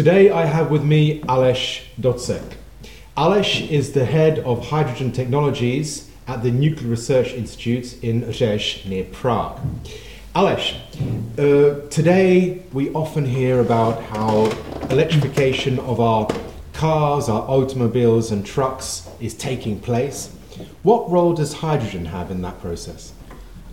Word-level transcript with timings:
Today 0.00 0.30
I 0.30 0.46
have 0.46 0.70
with 0.70 0.82
me 0.82 1.20
Aleš 1.24 1.82
Doucek. 2.00 2.54
Aleš 3.18 3.70
is 3.70 3.92
the 3.92 4.06
head 4.06 4.38
of 4.38 4.68
hydrogen 4.68 5.12
technologies 5.12 6.08
at 6.26 6.42
the 6.42 6.50
Nuclear 6.50 6.88
Research 6.88 7.34
Institute 7.34 8.02
in 8.02 8.22
Řež 8.22 8.86
near 8.86 9.04
Prague. 9.04 9.60
Aleš, 10.34 10.76
uh, 11.36 11.86
today 11.90 12.62
we 12.72 12.88
often 12.94 13.26
hear 13.26 13.60
about 13.60 14.02
how 14.04 14.46
electrification 14.88 15.78
of 15.80 16.00
our 16.00 16.26
cars, 16.72 17.28
our 17.28 17.42
automobiles 17.42 18.30
and 18.30 18.46
trucks 18.46 19.06
is 19.20 19.34
taking 19.34 19.78
place. 19.78 20.30
What 20.82 21.10
role 21.10 21.34
does 21.34 21.52
hydrogen 21.52 22.06
have 22.06 22.30
in 22.30 22.40
that 22.40 22.58
process? 22.62 23.12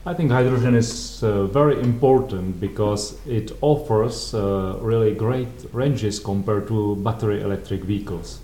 I 0.07 0.13
think 0.13 0.31
hydrogen 0.31 0.73
is 0.73 1.21
uh, 1.21 1.47
very 1.47 1.81
important 1.81 2.61
because 2.61 3.17
it 3.27 3.52
offers 3.59 4.33
uh, 4.33 4.77
really 4.80 5.13
great 5.13 5.49
ranges 5.73 6.17
compared 6.17 6.70
to 6.70 6.95
battery 6.95 7.41
electric 7.41 7.83
vehicles. 7.83 8.39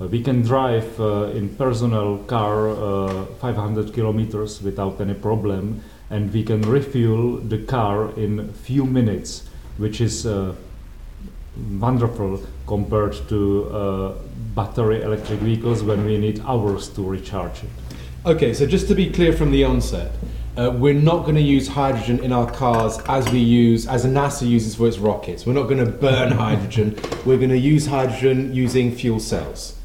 Uh, 0.00 0.06
we 0.06 0.22
can 0.22 0.40
drive 0.40 0.98
uh, 0.98 1.24
in 1.34 1.50
personal 1.56 2.16
car 2.28 2.70
uh, 2.70 3.26
500 3.42 3.92
kilometers 3.92 4.62
without 4.62 4.98
any 5.02 5.12
problem 5.12 5.82
and 6.08 6.32
we 6.32 6.42
can 6.42 6.62
refuel 6.62 7.36
the 7.36 7.58
car 7.58 8.10
in 8.18 8.50
few 8.54 8.86
minutes 8.86 9.46
which 9.76 10.00
is 10.00 10.24
uh, 10.24 10.54
wonderful 11.78 12.40
compared 12.66 13.12
to 13.28 14.16
battery 14.54 15.02
electric 15.02 15.40
vehicles 15.40 15.82
when 15.82 16.06
we 16.06 16.16
need 16.16 16.40
hours 16.46 16.88
to 16.88 17.02
recharge 17.02 17.64
it. 17.64 17.70
Okay, 18.24 18.54
so 18.54 18.66
just 18.66 18.88
to 18.88 18.94
be 18.94 19.10
clear 19.10 19.34
from 19.34 19.50
the 19.50 19.64
onset, 19.64 20.12
uh, 20.56 20.70
we're 20.70 20.92
not 20.92 21.22
going 21.22 21.34
to 21.34 21.40
use 21.40 21.68
hydrogen 21.68 22.18
in 22.22 22.32
our 22.32 22.50
cars 22.50 22.98
as 23.08 23.30
we 23.30 23.38
use, 23.38 23.86
as 23.86 24.04
NASA 24.04 24.46
uses 24.46 24.74
for 24.74 24.86
its 24.86 24.98
rockets. 24.98 25.46
We're 25.46 25.54
not 25.54 25.64
going 25.64 25.84
to 25.84 25.90
burn 25.90 26.32
hydrogen. 26.46 26.98
We're 27.24 27.38
going 27.38 27.50
to 27.50 27.58
use 27.58 27.86
hydrogen 27.86 28.54
using 28.54 28.94
fuel 28.94 29.20
cells. 29.20 29.78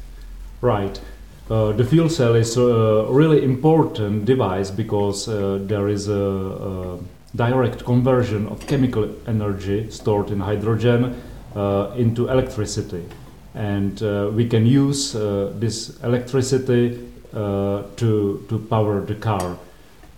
Right. 0.60 1.00
Uh, 1.48 1.72
the 1.72 1.84
fuel 1.84 2.10
cell 2.10 2.34
is 2.34 2.58
a 2.58 3.06
really 3.08 3.42
important 3.42 4.26
device 4.26 4.70
because 4.70 5.28
uh, 5.28 5.58
there 5.62 5.88
is 5.88 6.08
a, 6.08 6.14
a, 6.14 6.98
direct 7.36 7.84
conversion 7.84 8.46
of 8.48 8.66
chemical 8.66 9.06
energy 9.26 9.90
stored 9.90 10.30
in 10.30 10.40
hydrogen 10.40 11.20
uh, 11.54 11.92
into 11.94 12.28
electricity. 12.28 13.04
And 13.54 14.02
uh, 14.02 14.30
we 14.32 14.48
can 14.48 14.66
use 14.66 15.14
uh, 15.14 15.52
this 15.54 15.98
electricity 16.02 17.06
to, 17.32 18.44
to 18.48 18.66
power 18.70 19.00
the 19.02 19.14
car. 19.14 19.58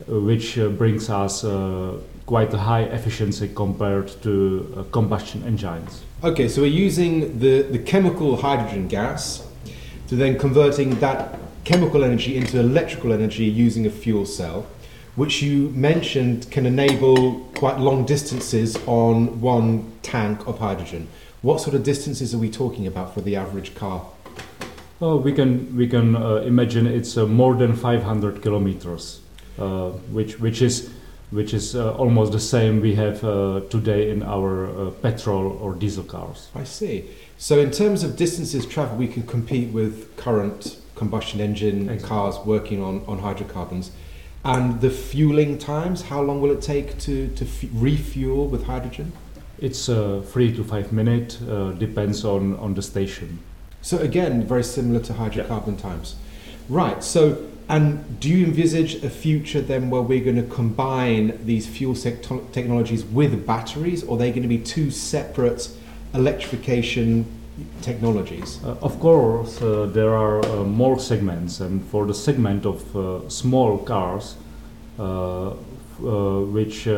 Uh, 0.08 0.18
which 0.18 0.58
uh, 0.58 0.68
brings 0.68 1.10
us 1.10 1.44
uh, 1.44 1.94
quite 2.24 2.54
a 2.54 2.58
high 2.58 2.84
efficiency 2.84 3.50
compared 3.54 4.08
to 4.22 4.86
combustion 4.92 5.42
engines. 5.44 6.02
Okay, 6.24 6.48
so 6.48 6.62
we're 6.62 6.68
using 6.68 7.38
the, 7.38 7.62
the 7.62 7.78
chemical 7.78 8.36
hydrogen 8.36 8.88
gas 8.88 9.46
to 10.08 10.16
then 10.16 10.38
converting 10.38 10.98
that 11.00 11.38
chemical 11.64 12.02
energy 12.02 12.36
into 12.36 12.58
electrical 12.58 13.12
energy 13.12 13.44
using 13.44 13.86
a 13.86 13.90
fuel 13.90 14.24
cell, 14.24 14.66
which 15.16 15.42
you 15.42 15.68
mentioned 15.70 16.50
can 16.50 16.66
enable 16.66 17.40
quite 17.56 17.78
long 17.78 18.06
distances 18.06 18.76
on 18.86 19.40
one 19.40 19.92
tank 20.02 20.46
of 20.46 20.58
hydrogen. 20.58 21.08
What 21.42 21.60
sort 21.60 21.74
of 21.74 21.82
distances 21.82 22.34
are 22.34 22.38
we 22.38 22.50
talking 22.50 22.86
about 22.86 23.12
for 23.12 23.20
the 23.20 23.36
average 23.36 23.74
car? 23.74 24.06
Well, 24.98 25.18
we 25.18 25.32
can 25.32 25.76
we 25.76 25.88
can 25.88 26.16
uh, 26.16 26.36
imagine 26.36 26.86
it's 26.86 27.16
uh, 27.16 27.26
more 27.26 27.54
than 27.54 27.74
500 27.74 28.42
kilometers. 28.42 29.20
Uh, 29.58 29.90
which 30.12 30.40
which 30.40 30.62
is 30.62 30.90
which 31.30 31.54
is 31.54 31.76
uh, 31.76 31.94
almost 31.94 32.32
the 32.32 32.40
same 32.40 32.80
we 32.80 32.94
have 32.94 33.22
uh, 33.22 33.60
today 33.68 34.10
in 34.10 34.22
our 34.22 34.90
petrol 35.02 35.58
or 35.60 35.74
diesel 35.74 36.04
cars. 36.04 36.48
I 36.54 36.64
see. 36.64 37.04
So 37.38 37.58
in 37.58 37.70
terms 37.70 38.02
of 38.02 38.16
distances 38.16 38.66
traveled, 38.66 38.98
we 38.98 39.06
can 39.06 39.22
compete 39.22 39.72
with 39.72 40.16
current 40.16 40.78
combustion 40.94 41.40
engine 41.40 41.88
exactly. 41.88 42.08
cars 42.08 42.38
working 42.44 42.82
on, 42.82 43.02
on 43.06 43.18
hydrocarbons. 43.20 43.92
And 44.44 44.80
the 44.80 44.90
fueling 44.90 45.58
times, 45.58 46.02
how 46.02 46.20
long 46.20 46.40
will 46.40 46.50
it 46.50 46.62
take 46.62 46.98
to, 47.00 47.28
to 47.28 47.44
f- 47.44 47.64
refuel 47.72 48.46
with 48.46 48.64
hydrogen? 48.64 49.12
It's 49.58 49.88
uh, 49.88 50.22
three 50.26 50.52
to 50.56 50.64
five 50.64 50.92
minutes, 50.92 51.40
uh, 51.42 51.74
depends 51.78 52.24
on, 52.24 52.56
on 52.56 52.74
the 52.74 52.82
station. 52.82 53.38
So 53.82 53.98
again, 53.98 54.46
very 54.46 54.64
similar 54.64 55.00
to 55.00 55.12
hydrocarbon 55.12 55.76
yeah. 55.76 55.82
times. 55.82 56.16
Right, 56.68 57.02
so 57.02 57.49
and 57.70 58.18
do 58.18 58.28
you 58.28 58.44
envisage 58.44 59.04
a 59.04 59.08
future 59.08 59.60
then 59.60 59.90
where 59.90 60.02
we're 60.02 60.24
going 60.24 60.36
to 60.36 60.54
combine 60.54 61.38
these 61.46 61.68
fuel 61.68 61.94
technologies 61.94 63.04
with 63.04 63.46
batteries, 63.46 64.02
or 64.02 64.16
are 64.16 64.18
they 64.18 64.30
going 64.30 64.42
to 64.42 64.48
be 64.48 64.58
two 64.58 64.90
separate 64.90 65.70
electrification 66.12 67.24
technologies? 67.80 68.58
Uh, 68.64 68.76
of 68.82 68.98
course, 68.98 69.62
uh, 69.62 69.86
there 69.86 70.14
are 70.14 70.44
uh, 70.44 70.64
more 70.64 70.98
segments, 70.98 71.60
and 71.60 71.84
for 71.86 72.06
the 72.06 72.14
segment 72.14 72.66
of 72.66 72.96
uh, 72.96 73.28
small 73.28 73.78
cars, 73.78 74.36
uh, 74.98 75.50
uh, 75.50 75.54
which 76.40 76.88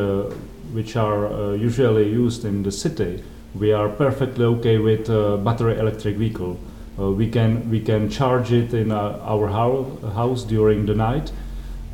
which 0.73 0.95
are 0.95 1.55
usually 1.55 2.09
used 2.09 2.45
in 2.45 2.63
the 2.63 2.71
city, 2.71 3.23
we 3.53 3.71
are 3.71 3.89
perfectly 3.89 4.45
okay 4.45 4.79
with 4.79 5.07
battery 5.43 5.77
electric 5.77 6.15
vehicle. 6.15 6.57
Uh, 6.99 7.09
we 7.11 7.27
can 7.27 7.69
we 7.71 7.79
can 7.79 8.09
charge 8.09 8.51
it 8.51 8.73
in 8.73 8.91
uh, 8.91 9.19
our 9.23 9.47
house 9.47 10.43
during 10.43 10.85
the 10.85 10.93
night, 10.93 11.31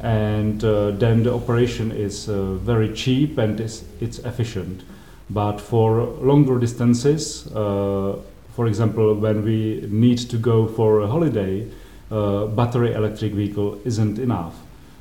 and 0.01 0.63
uh, 0.63 0.91
then 0.91 1.23
the 1.23 1.33
operation 1.33 1.91
is 1.91 2.27
uh, 2.27 2.53
very 2.55 2.93
cheap 2.93 3.37
and 3.37 3.59
it's, 3.59 3.83
it's 4.01 4.19
efficient. 4.19 4.83
But 5.29 5.61
for 5.61 6.01
longer 6.01 6.59
distances, 6.59 7.47
uh, 7.55 8.17
for 8.55 8.67
example, 8.67 9.13
when 9.15 9.43
we 9.43 9.87
need 9.89 10.17
to 10.29 10.37
go 10.37 10.67
for 10.67 11.01
a 11.01 11.07
holiday, 11.07 11.67
uh, 12.11 12.47
battery 12.47 12.93
electric 12.93 13.33
vehicle 13.33 13.79
isn't 13.85 14.19
enough. 14.19 14.55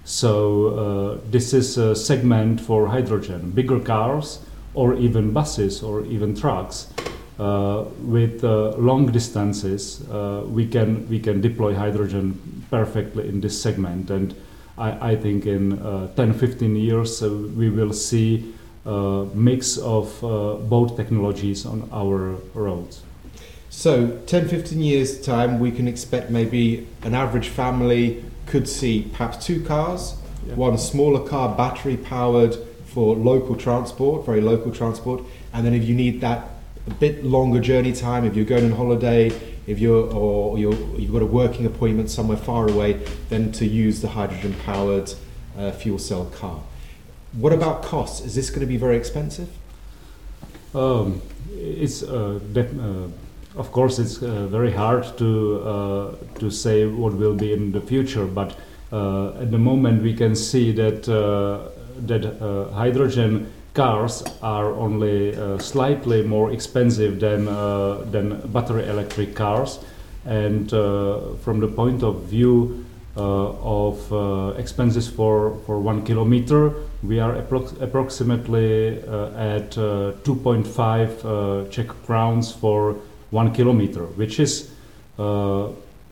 So 0.05 1.21
this 1.31 1.53
is 1.53 1.77
a 1.77 1.95
segment 1.95 2.61
for 2.61 2.89
hydrogen. 2.89 3.51
Bigger 3.51 3.81
cars, 3.81 4.39
or 4.75 4.95
even 4.95 5.33
buses, 5.33 5.83
or 5.83 6.05
even 6.07 6.35
trucks 6.35 6.87
uh, 6.99 7.03
Uh, 7.39 7.85
with 8.03 8.43
uh, 8.43 8.71
long 8.79 9.07
distances, 9.13 10.03
uh, 10.11 10.43
we 10.49 10.67
can 10.67 11.09
we 11.09 11.21
can 11.21 11.41
deploy 11.41 11.73
hydrogen 11.73 12.65
perfectly 12.69 13.29
in 13.29 13.41
this 13.41 13.63
segment, 13.63 14.11
and 14.11 14.35
I, 14.77 15.13
I 15.13 15.17
think 15.17 15.47
in 15.47 15.79
uh, 15.79 16.09
10, 16.17 16.33
15 16.33 16.75
years 16.75 17.23
uh, 17.23 17.31
we 17.31 17.71
will 17.71 17.93
see 17.93 18.55
a 18.85 19.27
mix 19.35 19.79
of 19.79 20.21
both 20.69 20.97
technologies 20.97 21.65
on 21.65 21.89
our 21.93 22.37
roads. 22.55 23.03
So, 23.71 24.19
10, 24.27 24.49
15 24.49 24.81
years' 24.81 25.21
time, 25.21 25.61
we 25.61 25.71
can 25.71 25.87
expect 25.87 26.31
maybe 26.31 26.89
an 27.03 27.15
average 27.15 27.49
family 27.49 28.25
could 28.47 28.67
see 28.67 29.03
perhaps 29.13 29.45
two 29.47 29.63
cars, 29.63 30.17
yeah. 30.47 30.55
one 30.55 30.79
smaller 30.79 31.21
car, 31.29 31.55
battery 31.55 31.99
powered 31.99 32.57
for 32.87 33.15
local 33.15 33.55
transport, 33.55 34.25
very 34.25 34.41
local 34.41 34.73
transport, 34.73 35.23
and 35.53 35.67
then 35.67 35.75
if 35.75 35.85
you 35.85 35.95
need 35.95 36.21
that 36.23 36.58
a 36.89 36.95
bit 36.95 37.25
longer 37.25 37.61
journey 37.61 37.93
time 37.93 38.25
if 38.25 38.35
you're 38.35 38.45
going 38.45 38.65
on 38.65 38.73
holiday, 38.73 39.31
if 39.67 39.79
you're 39.79 40.13
or 40.13 40.59
you're, 40.59 40.75
you've 40.99 41.13
got 41.13 41.23
a 41.23 41.27
working 41.27 41.67
appointment 41.67 42.11
somewhere 42.11 42.39
far 42.39 42.69
away, 42.69 42.95
then 43.29 43.53
to 43.53 43.67
use 43.67 44.01
the 44.01 44.09
hydrogen 44.09 44.55
powered 44.65 45.13
uh, 45.59 45.71
fuel 45.73 45.99
cell 45.99 46.27
car. 46.27 46.61
What 47.33 47.53
about 47.53 47.83
costs? 47.83 48.25
Is 48.25 48.35
this 48.35 48.49
going 48.49 48.61
to 48.61 48.67
be 48.67 48.79
very 48.79 48.97
expensive? 48.97 49.51
Um, 50.75 51.21
it's 51.53 52.03
uh, 52.03 52.41
uh, 52.57 53.59
of 53.59 53.73
course 53.73 53.99
it's 53.99 54.23
uh, 54.23 54.47
very 54.47 54.73
hard 54.73 55.05
to 55.19 55.61
uh, 55.61 56.15
to 56.39 56.51
say 56.51 56.87
what 56.87 57.15
will 57.15 57.35
be 57.35 57.53
in 57.53 57.73
the 57.73 57.81
future, 57.81 58.25
but 58.25 58.57
uh, 58.93 59.41
at 59.41 59.51
the 59.51 59.59
moment 59.59 60.03
we 60.03 60.15
can 60.15 60.35
see 60.35 60.73
that 60.73 61.05
that 62.07 62.71
hydrogen 62.73 63.53
cars 63.79 64.25
are 64.43 64.75
only 64.75 65.37
uh, 65.37 65.57
slightly 65.59 66.23
more 66.23 66.53
expensive 66.53 67.21
than 67.21 67.47
uh, 67.47 68.05
than 68.11 68.41
battery 68.53 68.85
electric 68.89 69.37
cars, 69.37 69.79
and 70.27 70.73
uh, 70.73 71.21
from 71.45 71.61
the 71.61 71.69
point 71.69 72.03
of 72.03 72.25
view 72.25 72.85
uh, 73.17 73.53
of 73.63 74.13
uh, 74.13 74.53
expenses 74.59 75.09
for 75.09 75.57
for 75.67 75.79
one 75.79 76.05
kilometer, 76.05 76.73
we 77.05 77.21
are 77.21 77.35
appro- 77.35 77.81
approximately 77.81 79.01
uh, 79.07 79.55
at 79.55 79.71
2.5 79.71 81.71
Czech 81.71 81.89
crowns 82.07 82.53
for 82.53 82.97
one 83.31 83.55
kilometer, 83.55 84.07
which 84.17 84.41
is 84.41 84.71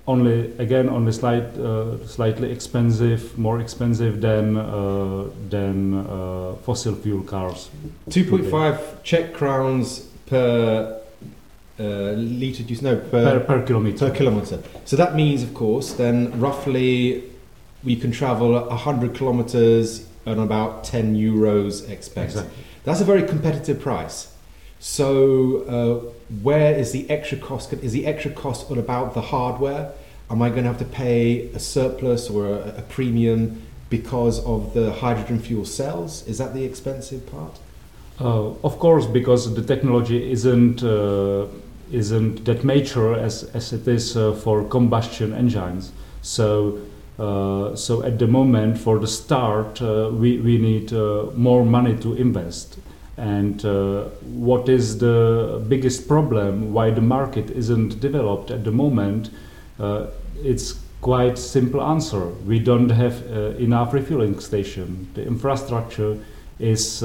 only 0.06 0.52
again 0.58 0.88
only 0.88 1.12
slight, 1.12 1.44
uh, 1.58 2.06
slightly 2.06 2.52
expensive, 2.52 3.36
more 3.36 3.60
expensive 3.60 4.20
than 4.20 4.56
uh, 4.56 5.24
than 5.50 5.94
uh, 5.94 6.54
fossil 6.64 6.94
fuel 6.94 7.22
cars. 7.22 7.70
Two 8.10 8.24
point 8.24 8.46
five 8.46 9.02
Czech 9.02 9.32
crowns 9.32 10.06
per 10.26 11.00
uh, 11.78 11.82
liter. 11.82 12.62
You 12.62 12.80
know 12.82 12.96
per, 12.96 13.40
per, 13.40 13.40
per 13.40 13.62
kilometer. 13.62 14.08
Per 14.08 14.14
kilometer. 14.16 14.58
So 14.84 14.96
that 14.96 15.14
means, 15.14 15.42
of 15.42 15.54
course, 15.54 15.94
then 15.94 16.38
roughly 16.40 17.24
we 17.84 17.96
can 17.96 18.12
travel 18.12 18.70
hundred 18.70 19.14
kilometers 19.14 20.06
on 20.26 20.38
about 20.38 20.84
ten 20.84 21.14
euros 21.16 21.88
expect. 21.88 22.30
Exactly. 22.30 22.64
That's 22.84 23.00
a 23.00 23.04
very 23.04 23.22
competitive 23.22 23.80
price. 23.80 24.28
So, 24.88 25.64
uh, 25.76 25.94
where 26.42 26.72
is 26.72 26.92
the 26.92 27.10
extra 27.10 27.36
cost? 27.38 27.72
Is 27.72 27.92
the 27.92 28.06
extra 28.06 28.30
cost 28.30 28.70
about 28.70 29.14
the 29.14 29.20
hardware? 29.20 29.92
Am 30.30 30.40
I 30.40 30.48
going 30.48 30.62
to 30.62 30.68
have 30.68 30.78
to 30.78 30.84
pay 30.84 31.48
a 31.52 31.58
surplus 31.58 32.30
or 32.30 32.46
a, 32.46 32.78
a 32.78 32.82
premium 32.82 33.62
because 33.90 34.38
of 34.44 34.74
the 34.74 34.92
hydrogen 34.92 35.40
fuel 35.40 35.64
cells? 35.64 36.24
Is 36.28 36.38
that 36.38 36.54
the 36.54 36.62
expensive 36.62 37.26
part? 37.26 37.58
Uh, 38.20 38.50
of 38.62 38.78
course, 38.78 39.06
because 39.06 39.52
the 39.52 39.62
technology 39.62 40.30
isn't 40.30 40.84
uh, 40.84 41.46
isn't 41.90 42.44
that 42.44 42.62
mature 42.62 43.18
as, 43.18 43.42
as 43.54 43.72
it 43.72 43.88
is 43.88 44.16
uh, 44.16 44.34
for 44.34 44.62
combustion 44.68 45.34
engines. 45.34 45.90
So 46.22 46.78
uh, 47.18 47.74
so 47.74 48.04
at 48.04 48.20
the 48.20 48.28
moment, 48.28 48.78
for 48.78 49.00
the 49.00 49.08
start, 49.08 49.82
uh, 49.82 50.10
we 50.12 50.38
we 50.38 50.58
need 50.58 50.92
uh, 50.92 51.24
more 51.34 51.64
money 51.64 51.96
to 51.96 52.14
invest. 52.14 52.78
And 53.16 53.62
what 54.22 54.68
is 54.68 54.98
the 54.98 55.64
biggest 55.68 56.06
problem? 56.06 56.72
Why 56.72 56.90
the 56.90 57.00
market 57.00 57.50
isn't 57.50 58.00
developed 58.00 58.50
at 58.50 58.64
the 58.64 58.72
moment? 58.72 59.30
it's 60.42 60.80
quite 61.00 61.38
simple 61.38 61.82
answer. 61.82 62.26
We 62.46 62.58
don't 62.58 62.90
have 62.90 63.22
enough 63.58 63.94
refueling 63.94 64.38
station. 64.40 65.08
The 65.14 65.26
infrastructure 65.26 66.18
is 66.58 67.02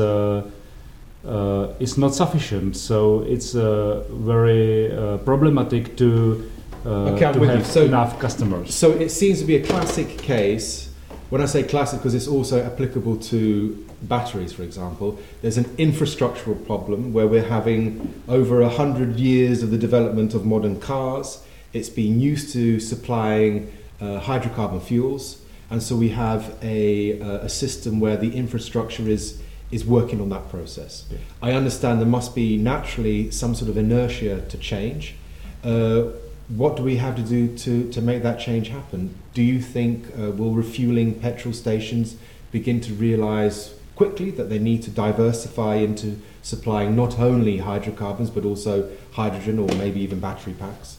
uh, 1.25 1.73
is 1.79 1.97
not 1.97 2.15
sufficient. 2.15 2.75
So 2.75 3.21
it's 3.21 3.55
uh, 3.55 4.03
very 4.09 4.91
uh, 4.91 5.17
problematic 5.19 5.95
to, 5.97 6.49
uh, 6.85 6.89
okay, 7.13 7.31
to 7.31 7.39
have 7.43 7.65
so, 7.65 7.83
enough 7.83 8.19
customers. 8.19 8.73
So 8.73 8.91
it 8.91 9.09
seems 9.09 9.39
to 9.39 9.45
be 9.45 9.57
a 9.57 9.63
classic 9.63 10.17
case. 10.17 10.89
When 11.31 11.39
I 11.41 11.45
say 11.45 11.63
classic, 11.63 11.99
because 11.99 12.13
it's 12.13 12.27
also 12.27 12.61
applicable 12.61 13.15
to 13.31 13.87
batteries, 14.01 14.51
for 14.51 14.63
example, 14.63 15.17
there's 15.41 15.57
an 15.57 15.63
infrastructural 15.77 16.65
problem 16.65 17.13
where 17.13 17.25
we're 17.25 17.47
having 17.47 18.21
over 18.27 18.59
a 18.59 18.67
hundred 18.67 19.15
years 19.15 19.63
of 19.63 19.71
the 19.71 19.77
development 19.77 20.33
of 20.33 20.45
modern 20.45 20.81
cars. 20.81 21.41
It's 21.71 21.87
been 21.87 22.19
used 22.19 22.51
to 22.51 22.81
supplying 22.81 23.71
uh, 24.01 24.19
hydrocarbon 24.19 24.81
fuels, 24.81 25.41
and 25.69 25.81
so 25.81 25.95
we 25.95 26.09
have 26.09 26.57
a, 26.61 27.21
uh, 27.21 27.45
a 27.45 27.49
system 27.49 28.01
where 28.01 28.17
the 28.17 28.35
infrastructure 28.35 29.07
is 29.07 29.41
is 29.71 29.85
working 29.85 30.19
on 30.19 30.27
that 30.27 30.49
process. 30.49 31.05
Yeah. 31.09 31.17
I 31.41 31.53
understand 31.53 32.01
there 32.01 32.07
must 32.07 32.35
be 32.35 32.57
naturally 32.57 33.31
some 33.31 33.55
sort 33.55 33.69
of 33.69 33.77
inertia 33.77 34.41
to 34.41 34.57
change. 34.57 35.15
Uh, 35.63 36.09
what 36.55 36.75
do 36.75 36.83
we 36.83 36.97
have 36.97 37.15
to 37.15 37.21
do 37.21 37.55
to, 37.57 37.89
to 37.91 38.01
make 38.01 38.23
that 38.23 38.39
change 38.39 38.69
happen? 38.69 39.15
Do 39.33 39.41
you 39.41 39.61
think 39.61 40.07
uh, 40.17 40.31
will 40.31 40.53
refueling 40.53 41.19
petrol 41.19 41.53
stations 41.53 42.17
begin 42.51 42.81
to 42.81 42.93
realize 42.93 43.73
quickly 43.95 44.31
that 44.31 44.49
they 44.49 44.59
need 44.59 44.83
to 44.83 44.91
diversify 44.91 45.75
into 45.75 46.19
supplying 46.41 46.95
not 46.95 47.19
only 47.19 47.59
hydrocarbons 47.59 48.29
but 48.29 48.45
also 48.45 48.89
hydrogen 49.13 49.59
or 49.59 49.67
maybe 49.77 50.01
even 50.01 50.19
battery 50.19 50.53
packs? 50.53 50.97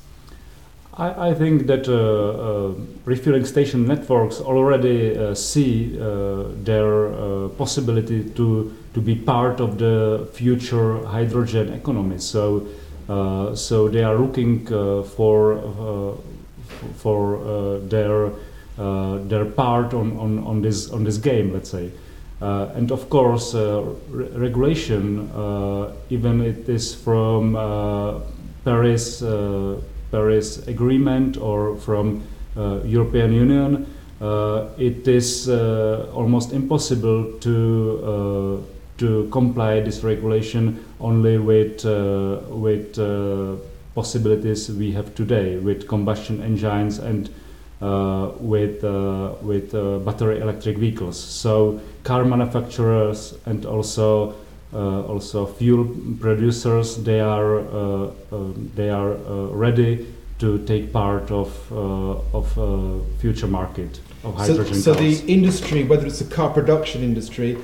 I, 0.95 1.31
I 1.31 1.35
think 1.35 1.67
that 1.67 1.89
uh, 1.89 1.95
uh, 1.95 2.75
refueling 3.05 3.45
station 3.45 3.87
networks 3.87 4.41
already 4.41 5.17
uh, 5.17 5.35
see 5.35 5.99
uh, 5.99 6.45
their 6.63 7.13
uh, 7.13 7.49
possibility 7.49 8.25
to, 8.31 8.77
to 8.95 9.01
be 9.01 9.15
part 9.15 9.61
of 9.61 9.79
the 9.79 10.29
future 10.33 11.05
hydrogen 11.07 11.73
economy. 11.73 12.19
So, 12.19 12.67
Uh, 13.13 13.55
so 13.55 13.89
they 13.89 14.03
are 14.03 14.17
looking 14.17 14.67
uh, 14.73 15.03
for, 15.03 15.59
uh, 15.59 16.15
for 16.97 17.79
their, 17.81 18.31
their 19.29 19.45
part 19.45 19.93
on, 19.93 20.17
on, 20.17 20.39
on, 20.39 20.63
this, 20.63 20.91
on 20.91 21.05
this 21.05 21.19
game, 21.19 21.53
let's 21.53 21.71
say. 21.71 21.91
and 22.41 22.91
of 22.91 23.11
course, 23.11 23.55
re 23.55 24.27
regulation, 24.35 25.29
even 26.09 26.41
it 26.41 26.69
is 26.69 26.95
from 26.95 27.55
Paris 28.65 29.23
Paris 30.11 30.69
Agreement 30.69 31.37
or 31.37 31.77
from 31.77 32.23
uh, 32.57 32.81
European 32.85 33.33
Union, 33.33 33.87
uh, 34.21 34.69
it 34.79 35.09
is 35.09 35.49
uh, 35.49 36.07
almost 36.15 36.53
impossible 36.53 37.33
to 37.41 38.63
to 38.99 39.29
comply 39.33 39.81
this 39.81 40.05
regulation 40.05 40.79
only 41.03 41.39
with 41.39 41.85
with 41.85 42.97
possibilities 43.95 44.71
we 44.71 44.93
have 44.93 45.15
today 45.15 45.59
with 45.59 45.87
combustion 45.87 46.43
engines 46.43 46.99
and 46.99 47.29
uh, 47.83 48.31
with 48.39 48.85
uh, 48.85 49.35
with 49.43 49.75
uh, 49.75 49.99
battery 49.99 50.41
electric 50.41 50.79
vehicles. 50.79 51.19
So 51.19 51.81
car 52.05 52.25
manufacturers 52.25 53.35
and 53.45 53.67
also 53.67 54.35
uh, 54.73 55.03
also 55.03 55.45
fuel 55.47 55.85
producers 56.21 56.97
they 57.03 57.21
are 57.21 57.59
uh, 57.59 58.11
um, 58.33 58.71
they 58.75 58.89
are 58.89 59.13
uh, 59.13 59.47
ready 59.49 60.07
to 60.39 60.65
take 60.65 60.93
part 60.93 61.31
of 61.31 61.51
of 61.73 62.47
future 63.19 63.47
market 63.47 64.01
of 64.25 64.35
hydrogen 64.35 64.75
so, 64.75 64.95
so 64.95 65.01
the 65.01 65.23
industry 65.27 65.85
whether 65.85 66.07
it's 66.07 66.21
the 66.21 66.35
car 66.35 66.49
production 66.51 67.03
industry 67.03 67.59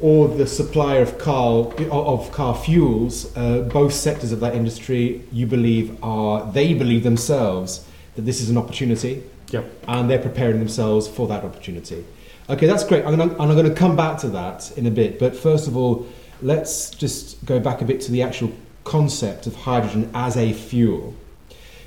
or 0.00 0.28
the 0.28 0.46
supplier 0.46 1.02
of 1.02 1.18
car 1.18 1.72
of 1.90 2.32
car 2.32 2.54
fuels, 2.54 3.36
uh, 3.36 3.60
both 3.72 3.92
sectors 3.92 4.32
of 4.32 4.40
that 4.40 4.54
industry, 4.54 5.22
you 5.30 5.46
believe 5.46 6.02
are 6.02 6.50
they 6.52 6.74
believe 6.74 7.02
themselves 7.02 7.86
that 8.16 8.22
this 8.22 8.40
is 8.40 8.50
an 8.50 8.56
opportunity, 8.56 9.22
yep. 9.50 9.64
and 9.86 10.10
they're 10.10 10.18
preparing 10.18 10.58
themselves 10.58 11.06
for 11.06 11.28
that 11.28 11.44
opportunity. 11.44 12.04
Okay, 12.48 12.66
that's 12.66 12.82
great. 12.84 13.04
I'm 13.04 13.16
gonna, 13.16 13.32
I'm 13.38 13.48
going 13.54 13.68
to 13.68 13.74
come 13.74 13.94
back 13.94 14.18
to 14.18 14.28
that 14.28 14.76
in 14.76 14.86
a 14.86 14.90
bit, 14.90 15.18
but 15.18 15.36
first 15.36 15.68
of 15.68 15.76
all, 15.76 16.06
let's 16.42 16.90
just 16.90 17.44
go 17.44 17.60
back 17.60 17.80
a 17.80 17.84
bit 17.84 18.00
to 18.02 18.12
the 18.12 18.22
actual 18.22 18.52
concept 18.84 19.46
of 19.46 19.54
hydrogen 19.54 20.10
as 20.14 20.36
a 20.36 20.52
fuel. 20.52 21.14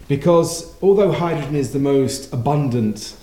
Because 0.08 0.76
although 0.82 1.12
hydrogen 1.12 1.56
is 1.56 1.74
the 1.74 1.80
most 1.80 2.32
abundant, 2.32 3.16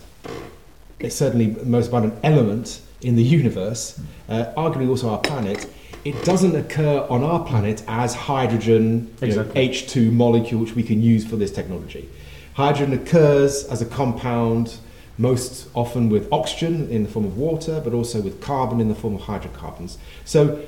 it's 0.99 1.15
certainly 1.15 1.47
the 1.47 1.65
most 1.65 1.89
abundant 1.89 2.19
element 2.23 2.81
in 3.03 3.17
the 3.17 3.23
universe, 3.23 4.01
uh, 4.29 4.53
arguably 4.57 4.89
also 4.89 5.11
our 5.11 5.19
planet, 5.19 5.67
it 6.05 6.25
doesn't 6.25 6.57
occur 6.57 7.07
on 7.11 7.23
our 7.23 7.45
planet 7.45 7.83
as 7.87 8.15
hydrogen, 8.15 9.15
exactly. 9.21 9.67
know, 9.67 9.73
H2 9.73 10.13
molecule, 10.13 10.61
which 10.61 10.75
we 10.75 10.83
can 10.83 11.03
use 11.03 11.27
for 11.27 11.37
this 11.37 11.51
technology. 11.51 12.09
Hydrogen 12.55 12.95
occurs 12.95 13.65
as 13.65 13.83
a 13.83 13.87
compound, 13.87 14.77
most 15.19 15.69
often 15.75 16.09
with 16.09 16.33
oxygen 16.33 16.89
in 16.91 17.03
the 17.03 17.09
form 17.09 17.27
of 17.27 17.37
water, 17.37 17.81
but 17.85 17.93
also 17.93 18.21
with 18.21 18.41
carbon 18.41 18.81
in 18.81 18.89
the 18.89 18.95
form 18.95 19.15
of 19.15 19.23
hydrocarbons. 19.23 19.99
So 20.25 20.63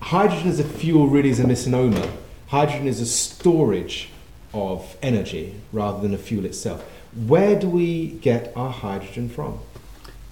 hydrogen 0.00 0.48
as 0.48 0.58
a 0.58 0.64
fuel 0.64 1.06
really 1.06 1.28
is 1.28 1.40
a 1.40 1.46
misnomer. 1.46 2.10
Hydrogen 2.48 2.88
is 2.88 3.00
a 3.00 3.06
storage 3.06 4.08
of 4.54 4.96
energy 5.02 5.54
rather 5.72 6.00
than 6.00 6.14
a 6.14 6.18
fuel 6.18 6.44
itself. 6.46 6.82
Where 7.14 7.58
do 7.58 7.68
we 7.68 8.08
get 8.08 8.52
our 8.56 8.70
hydrogen 8.70 9.28
from? 9.28 9.60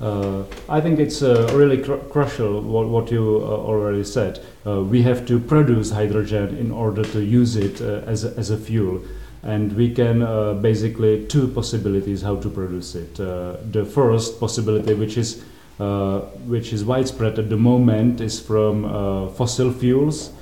Uh, 0.00 0.44
I 0.68 0.80
think 0.80 1.00
it's 1.00 1.22
uh, 1.22 1.50
really 1.54 1.82
cr- 1.82 1.96
crucial 2.10 2.60
what, 2.60 2.86
what 2.88 3.10
you 3.10 3.40
uh, 3.42 3.48
already 3.48 4.04
said. 4.04 4.44
Uh, 4.64 4.82
we 4.82 5.02
have 5.02 5.26
to 5.26 5.40
produce 5.40 5.90
hydrogen 5.90 6.56
in 6.56 6.70
order 6.70 7.02
to 7.02 7.20
use 7.20 7.56
it 7.56 7.80
uh, 7.80 8.02
as, 8.06 8.24
a, 8.24 8.30
as 8.36 8.50
a 8.50 8.56
fuel. 8.56 9.02
And 9.42 9.72
we 9.72 9.92
can 9.92 10.22
uh, 10.22 10.54
basically 10.54 11.26
two 11.26 11.48
possibilities 11.48 12.22
how 12.22 12.36
to 12.36 12.48
produce 12.48 12.94
it. 12.94 13.14
the 13.16 13.84
first 13.84 14.40
possibility, 14.40 14.94
which 14.94 15.16
is 15.16 15.44
which 16.48 16.72
is 16.72 16.84
widespread 16.84 17.38
at 17.38 17.48
the 17.48 17.56
moment, 17.56 18.20
is 18.20 18.40
from 18.40 18.82
fossil 19.36 19.72
fuels, 19.72 20.32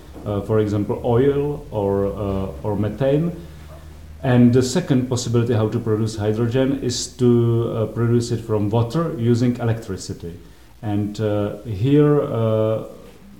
for 0.46 0.60
example, 0.60 0.98
oil 1.04 1.66
or, 1.70 2.06
or 2.62 2.74
methane. 2.74 3.32
And 4.26 4.52
the 4.52 4.62
second 4.62 5.08
possibility 5.08 5.54
how 5.54 5.68
to 5.68 5.78
produce 5.78 6.16
hydrogen 6.16 6.82
is 6.82 7.06
to 7.18 7.30
uh, 7.30 7.86
produce 7.86 8.32
it 8.32 8.40
from 8.40 8.70
water 8.70 9.14
using 9.16 9.54
electricity. 9.58 10.34
And 10.82 11.20
uh, 11.20 11.62
here 11.62 12.22
uh, 12.22 12.86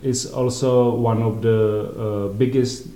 is 0.05 0.33
also 0.33 0.95
one 0.95 1.23
of 1.23 1.43
the 1.43 2.33
biggest 2.39 2.87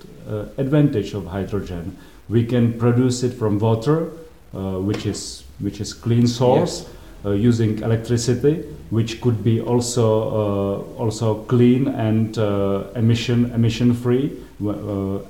advantage 0.57 1.13
of 1.13 1.25
hydrogen. 1.25 1.97
We 2.29 2.45
can 2.45 2.79
produce 2.79 3.23
it 3.23 3.33
from 3.33 3.59
water, 3.59 4.05
which 4.53 5.05
is 5.05 5.43
which 5.59 5.81
is 5.81 5.93
clean 5.93 6.27
source. 6.27 6.83
Yes 6.83 6.95
uh, 7.23 7.31
using 7.31 7.77
electricity, 7.83 8.63
which 8.89 9.21
could 9.21 9.43
be 9.43 9.61
also 9.61 10.07
uh, 10.07 10.99
also 10.99 11.43
clean 11.43 11.87
and 11.87 12.35
uh, 12.37 12.85
emission 12.95 13.51
emission 13.53 13.93
free, 13.93 14.31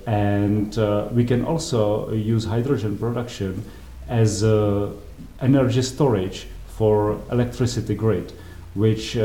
and 0.05 0.75
we 1.15 1.25
can 1.25 1.45
also 1.45 2.11
use 2.11 2.45
hydrogen 2.45 2.97
production 2.97 3.63
as 4.07 4.43
energy 5.41 5.81
storage 5.81 6.47
for 6.67 7.19
electricity 7.31 7.95
grid, 7.95 8.33
which 8.73 9.15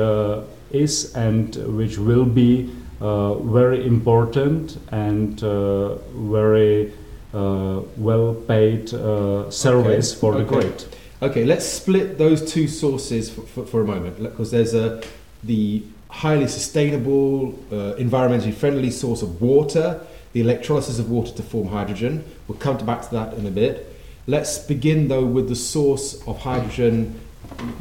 is 0.71 1.15
and 1.15 1.57
which 1.77 1.99
will 1.99 2.25
be 2.25 2.71
uh, 2.99 3.35
very 3.35 3.87
important 3.87 4.79
and 4.91 5.45
uh, 5.45 5.97
very 6.15 6.91
uh, 7.35 7.83
well 7.99 8.33
paid 8.33 8.89
service 8.89 10.13
okay. 10.13 10.21
for 10.21 10.35
okay. 10.35 10.43
the 10.43 10.49
grid. 10.49 10.85
Okay, 11.21 11.45
let's 11.45 11.67
split 11.67 12.17
those 12.17 12.51
two 12.51 12.67
sources 12.67 13.29
for, 13.29 13.43
for, 13.43 13.67
for 13.67 13.81
a 13.83 13.85
moment 13.85 14.23
because 14.23 14.51
there's 14.51 14.73
a 14.73 15.03
the 15.45 15.83
highly 16.17 16.49
sustainable, 16.49 17.51
uh, 17.71 17.95
environmentally 17.99 18.55
friendly 18.55 18.91
source 18.91 19.23
of 19.23 19.41
water 19.41 20.01
the 20.37 20.43
electrolysis 20.43 20.99
of 20.99 21.09
water 21.11 21.33
to 21.33 21.43
form 21.43 21.69
hydrogen. 21.69 22.23
We'll 22.47 22.59
come 22.59 22.77
back 22.85 23.01
to 23.09 23.11
that 23.13 23.33
in 23.39 23.47
a 23.47 23.51
bit. 23.51 23.91
Let's 24.27 24.59
begin 24.59 25.09
though 25.09 25.25
with 25.25 25.49
the 25.49 25.57
source 25.57 26.23
of 26.27 26.39
hydrogen 26.41 27.19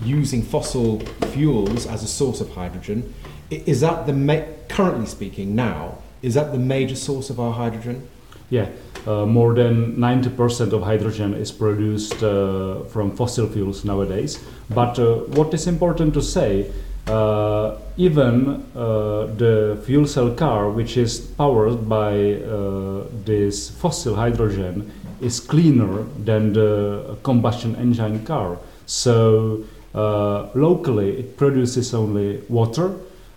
using 0.04 0.42
fossil 0.42 1.02
fuels 1.34 1.86
as 1.86 2.02
a 2.02 2.08
source 2.08 2.40
of 2.40 2.50
hydrogen. 2.52 3.14
Is 3.50 3.82
that 3.82 4.08
the 4.08 4.14
ma- 4.14 4.46
currently 4.70 5.06
speaking 5.06 5.54
now? 5.54 5.98
Is 6.22 6.36
that 6.36 6.54
the 6.54 6.58
major 6.58 6.96
source 6.96 7.30
of 7.30 7.42
our 7.42 7.52
hydrogen? 7.52 8.08
Yeah, 8.50 8.70
uh, 9.06 9.26
more 9.26 9.54
than 9.54 9.98
90% 9.98 10.72
of 10.72 10.82
hydrogen 10.82 11.34
is 11.34 11.52
produced 11.52 12.24
uh, 12.24 12.84
from 12.86 13.18
fossil 13.18 13.48
fuels 13.48 13.84
nowadays. 13.84 14.42
But 14.70 14.98
uh, 14.98 15.16
what 15.36 15.54
is 15.54 15.68
important 15.68 16.14
to 16.14 16.22
say, 16.22 16.72
uh, 17.08 17.78
even 17.98 18.66
uh, 18.76 19.28
the 19.38 19.82
fuel 19.86 20.08
cell 20.08 20.32
car, 20.32 20.70
which 20.70 20.98
is 20.98 21.20
powered 21.20 21.88
by 21.88 22.34
uh, 22.34 23.04
this 23.24 23.70
fossil 23.70 24.16
hydrogen, 24.16 24.92
is 25.22 25.40
cleaner 25.40 26.04
than 26.24 26.54
the 26.54 27.18
combustion 27.24 27.76
engine 27.76 28.26
car. 28.26 28.58
So 28.86 29.64
uh, 29.94 30.50
locally, 30.56 31.20
it 31.20 31.38
produces 31.38 31.94
only 31.94 32.42
water. 32.50 32.96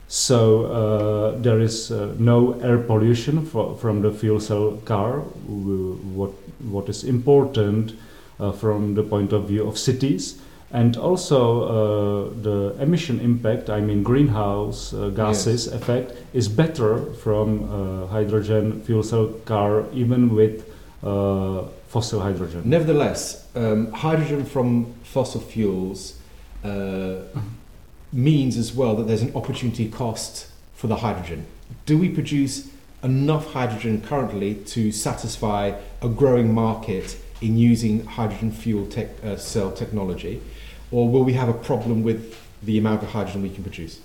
So 0.08 0.64
uh, 0.64 1.38
there 1.38 1.60
is 1.60 1.90
uh, 1.90 2.14
no 2.18 2.58
air 2.60 2.78
pollution 2.78 3.44
fro- 3.44 3.74
from 3.74 4.02
the 4.02 4.10
fuel 4.10 4.40
cell 4.40 4.78
car. 4.84 5.20
What 5.46 6.32
what 6.70 6.88
is 6.88 7.04
important 7.04 7.92
from 8.58 8.94
the 8.94 9.02
point 9.02 9.32
of 9.32 9.48
view 9.48 9.66
of 9.66 9.76
cities, 9.76 10.40
and 10.70 10.96
also 10.96 11.62
uh, 11.62 12.42
the 12.42 12.76
emission 12.80 13.20
impact. 13.20 13.70
I 13.70 13.80
mean 13.80 14.02
greenhouse 14.02 14.92
uh, 14.92 15.08
gases 15.08 15.66
effect 15.66 16.12
is 16.32 16.48
better 16.48 17.04
from 17.14 17.48
uh, 17.64 18.06
hydrogen 18.08 18.82
fuel 18.82 19.02
cell 19.02 19.28
car, 19.44 19.84
even 19.92 20.34
with 20.34 20.68
uh, 21.02 21.62
fossil 21.88 22.20
hydrogen. 22.20 22.62
Nevertheless, 22.64 23.46
um, 23.54 23.90
hydrogen 23.92 24.44
from 24.44 24.92
fossil 25.04 25.40
fuels 25.40 26.18
uh, 26.64 27.20
means 28.12 28.56
as 28.56 28.74
well 28.74 28.96
that 28.96 29.06
there's 29.06 29.22
an 29.22 29.34
opportunity 29.34 29.88
cost 29.88 30.48
for 30.74 30.86
the 30.86 30.96
hydrogen. 30.96 31.46
Do 31.86 31.96
we 31.96 32.08
produce 32.08 32.70
enough 33.02 33.52
hydrogen 33.52 34.02
currently 34.02 34.54
to 34.54 34.92
satisfy 34.92 35.72
a 36.02 36.08
growing 36.08 36.52
market 36.52 37.16
in 37.40 37.56
using 37.56 38.04
hydrogen 38.04 38.50
fuel 38.50 38.86
tech, 38.86 39.08
uh, 39.24 39.36
cell 39.36 39.70
technology, 39.70 40.42
or 40.90 41.08
will 41.08 41.24
we 41.24 41.34
have 41.34 41.48
a 41.48 41.54
problem 41.54 42.02
with 42.02 42.36
the 42.62 42.78
amount 42.78 43.02
of 43.02 43.10
hydrogen 43.10 43.42
we 43.42 43.50
can 43.50 43.62
produce? 43.62 44.00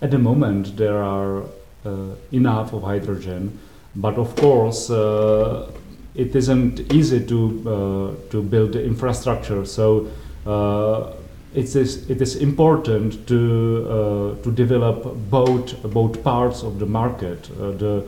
At 0.00 0.10
the 0.10 0.18
moment, 0.18 0.76
there 0.76 1.02
are 1.02 1.44
uh, 1.84 2.14
enough 2.32 2.72
of 2.72 2.82
hydrogen, 2.82 3.58
but 3.94 4.16
of 4.16 4.36
course, 4.36 4.90
uh, 4.90 5.70
it 6.14 6.34
isn't 6.34 6.92
easy 6.92 7.24
to 7.26 7.40
uh, 7.66 8.30
to 8.30 8.42
build 8.42 8.72
the 8.72 8.84
infrastructure. 8.84 9.64
So 9.64 10.08
uh, 10.46 11.12
it 11.54 11.74
is 11.74 12.10
it 12.10 12.20
is 12.20 12.36
important 12.36 13.26
to 13.28 13.86
uh, 13.88 14.42
to 14.42 14.50
develop 14.52 15.04
both 15.30 15.82
both 15.82 16.22
parts 16.22 16.62
of 16.62 16.78
the 16.78 16.86
market, 16.86 17.50
uh, 17.60 17.70
the 17.72 18.04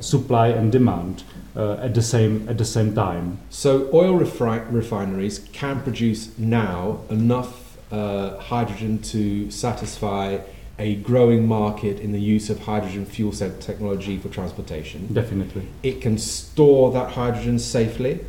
supply 0.00 0.48
and 0.48 0.70
demand, 0.70 1.24
uh, 1.56 1.74
at 1.74 1.94
the 1.94 2.02
same 2.02 2.48
at 2.48 2.58
the 2.58 2.64
same 2.64 2.94
time. 2.94 3.38
So, 3.50 3.88
oil 3.92 4.18
refri- 4.18 4.66
refineries 4.70 5.40
can 5.52 5.82
produce 5.82 6.38
now 6.38 7.00
enough 7.10 7.76
uh, 7.92 8.38
hydrogen 8.38 9.00
to 9.02 9.50
satisfy 9.50 10.38
a 10.78 10.94
growing 10.96 11.46
market 11.46 12.00
in 12.00 12.12
the 12.12 12.20
use 12.20 12.48
of 12.48 12.60
hydrogen 12.60 13.04
fuel 13.04 13.32
cell 13.32 13.52
technology 13.60 14.16
for 14.16 14.28
transportation. 14.28 15.12
Definitely. 15.12 15.66
It 15.82 16.00
can 16.00 16.16
store 16.16 16.90
that 16.92 17.10
hydrogen 17.10 17.58
safely 17.58 18.24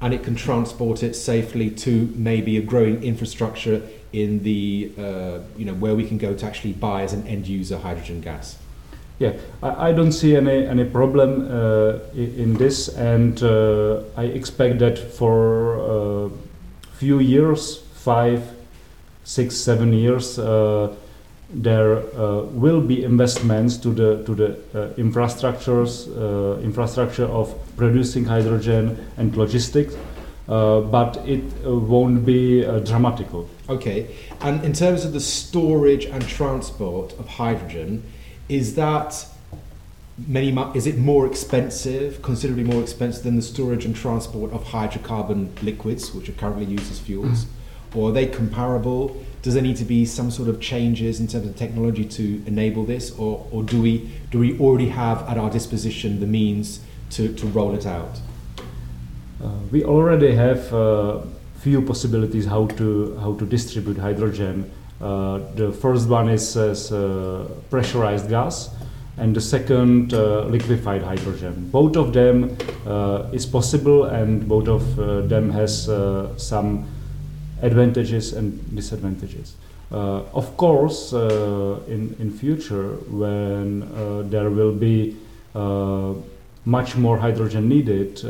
and 0.00 0.12
it 0.12 0.22
can 0.22 0.34
transport 0.34 1.02
it 1.02 1.14
safely 1.14 1.70
to 1.70 2.12
maybe 2.14 2.56
a 2.58 2.62
growing 2.62 3.02
infrastructure 3.02 3.82
in 4.12 4.42
the, 4.42 4.92
uh, 4.98 5.38
you 5.56 5.64
know, 5.64 5.74
where 5.74 5.94
we 5.94 6.06
can 6.06 6.18
go 6.18 6.34
to 6.34 6.46
actually 6.46 6.72
buy 6.72 7.02
as 7.02 7.12
an 7.12 7.26
end 7.26 7.46
user 7.46 7.78
hydrogen 7.78 8.20
gas. 8.20 8.58
Yeah, 9.20 9.34
I, 9.62 9.90
I 9.90 9.92
don't 9.92 10.12
see 10.12 10.34
any 10.34 10.66
any 10.66 10.84
problem 10.84 11.46
uh, 11.50 11.98
in 12.14 12.54
this, 12.54 12.88
and 12.88 13.40
uh, 13.42 14.00
I 14.16 14.24
expect 14.24 14.78
that 14.78 14.98
for 14.98 15.76
a 15.76 16.30
few 16.94 17.18
years, 17.18 17.82
five, 17.92 18.42
six, 19.24 19.56
seven 19.56 19.92
years, 19.92 20.38
uh, 20.38 20.94
there 21.52 21.98
uh, 22.16 22.44
will 22.44 22.80
be 22.80 23.04
investments 23.04 23.76
to 23.76 23.92
the 23.92 24.24
to 24.24 24.34
the 24.34 24.48
uh, 24.72 24.88
infrastructures, 24.96 26.08
uh, 26.08 26.58
infrastructure 26.62 27.26
of 27.26 27.54
producing 27.76 28.24
hydrogen 28.24 28.96
and 29.18 29.36
logistics, 29.36 29.96
uh, 30.48 30.80
but 30.80 31.18
it 31.26 31.42
uh, 31.66 31.76
won't 31.76 32.24
be 32.24 32.64
uh, 32.64 32.78
dramatical. 32.78 33.46
Okay, 33.68 34.06
and 34.40 34.64
in 34.64 34.72
terms 34.72 35.04
of 35.04 35.12
the 35.12 35.20
storage 35.20 36.06
and 36.06 36.26
transport 36.26 37.12
of 37.18 37.28
hydrogen, 37.28 38.02
is 38.50 38.74
that 38.74 39.26
many 40.26 40.50
is 40.74 40.86
it 40.86 40.98
more 40.98 41.26
expensive, 41.26 42.20
considerably 42.20 42.64
more 42.64 42.82
expensive 42.82 43.22
than 43.22 43.36
the 43.36 43.42
storage 43.42 43.84
and 43.84 43.94
transport 43.94 44.52
of 44.52 44.64
hydrocarbon 44.64 45.50
liquids, 45.62 46.12
which 46.12 46.28
are 46.28 46.32
currently 46.32 46.64
used 46.64 46.90
as 46.90 46.98
fuels, 46.98 47.46
or 47.94 48.10
are 48.10 48.12
they 48.12 48.26
comparable? 48.26 49.24
Does 49.42 49.54
there 49.54 49.62
need 49.62 49.76
to 49.76 49.84
be 49.84 50.04
some 50.04 50.30
sort 50.30 50.48
of 50.48 50.60
changes 50.60 51.20
in 51.20 51.28
terms 51.28 51.46
of 51.46 51.56
technology 51.56 52.04
to 52.04 52.42
enable 52.44 52.84
this, 52.84 53.12
or, 53.12 53.46
or 53.52 53.62
do 53.62 53.80
we 53.80 54.10
do 54.30 54.38
we 54.38 54.58
already 54.58 54.88
have 54.88 55.22
at 55.28 55.38
our 55.38 55.48
disposition 55.48 56.20
the 56.20 56.26
means 56.26 56.80
to, 57.10 57.32
to 57.34 57.46
roll 57.46 57.74
it 57.74 57.86
out? 57.86 58.20
Uh, 59.42 59.48
we 59.70 59.84
already 59.84 60.34
have 60.34 60.74
uh, 60.74 61.20
few 61.60 61.80
possibilities 61.80 62.46
how 62.46 62.66
to 62.66 63.16
how 63.18 63.34
to 63.34 63.46
distribute 63.46 63.96
hydrogen. 63.96 64.70
Uh, 65.00 65.40
the 65.54 65.72
first 65.72 66.08
one 66.08 66.28
is 66.28 66.56
as 66.56 66.92
uh, 66.92 67.48
pressurized 67.70 68.28
gas, 68.28 68.70
and 69.16 69.34
the 69.34 69.40
second 69.40 70.12
uh, 70.12 70.44
liquefied 70.44 71.02
hydrogen. 71.02 71.68
Both 71.70 71.96
of 71.96 72.12
them 72.12 72.56
uh, 72.86 73.28
is 73.32 73.46
possible, 73.46 74.04
and 74.04 74.46
both 74.46 74.68
of 74.68 74.98
uh, 74.98 75.20
them 75.22 75.50
has 75.50 75.88
uh, 75.88 76.36
some 76.36 76.86
advantages 77.62 78.32
and 78.32 78.58
disadvantages. 78.74 79.54
Of 79.90 80.56
course, 80.56 81.12
in 81.12 82.14
in 82.20 82.30
future 82.30 82.94
when 83.10 83.82
there 84.30 84.48
will 84.48 84.72
be 84.72 85.16
much 86.64 86.96
more 86.96 87.18
hydrogen 87.18 87.68
needed, 87.68 88.22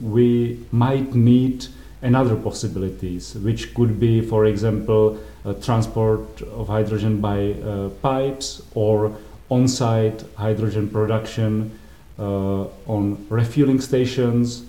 we 0.00 0.58
might 0.70 1.14
need 1.14 1.66
another 2.02 2.36
possibilities, 2.36 3.34
which 3.36 3.74
could 3.74 3.98
be, 3.98 4.20
for 4.20 4.44
example, 4.44 5.18
transport 5.60 6.42
of 6.42 6.68
hydrogen 6.68 7.20
by 7.20 7.52
uh, 7.52 7.88
pipes 8.02 8.62
or 8.74 9.16
on-site 9.48 10.24
hydrogen 10.36 10.88
production 10.88 11.78
uh, 12.18 12.64
on 12.86 13.26
refueling 13.30 13.80
stations. 13.80 14.64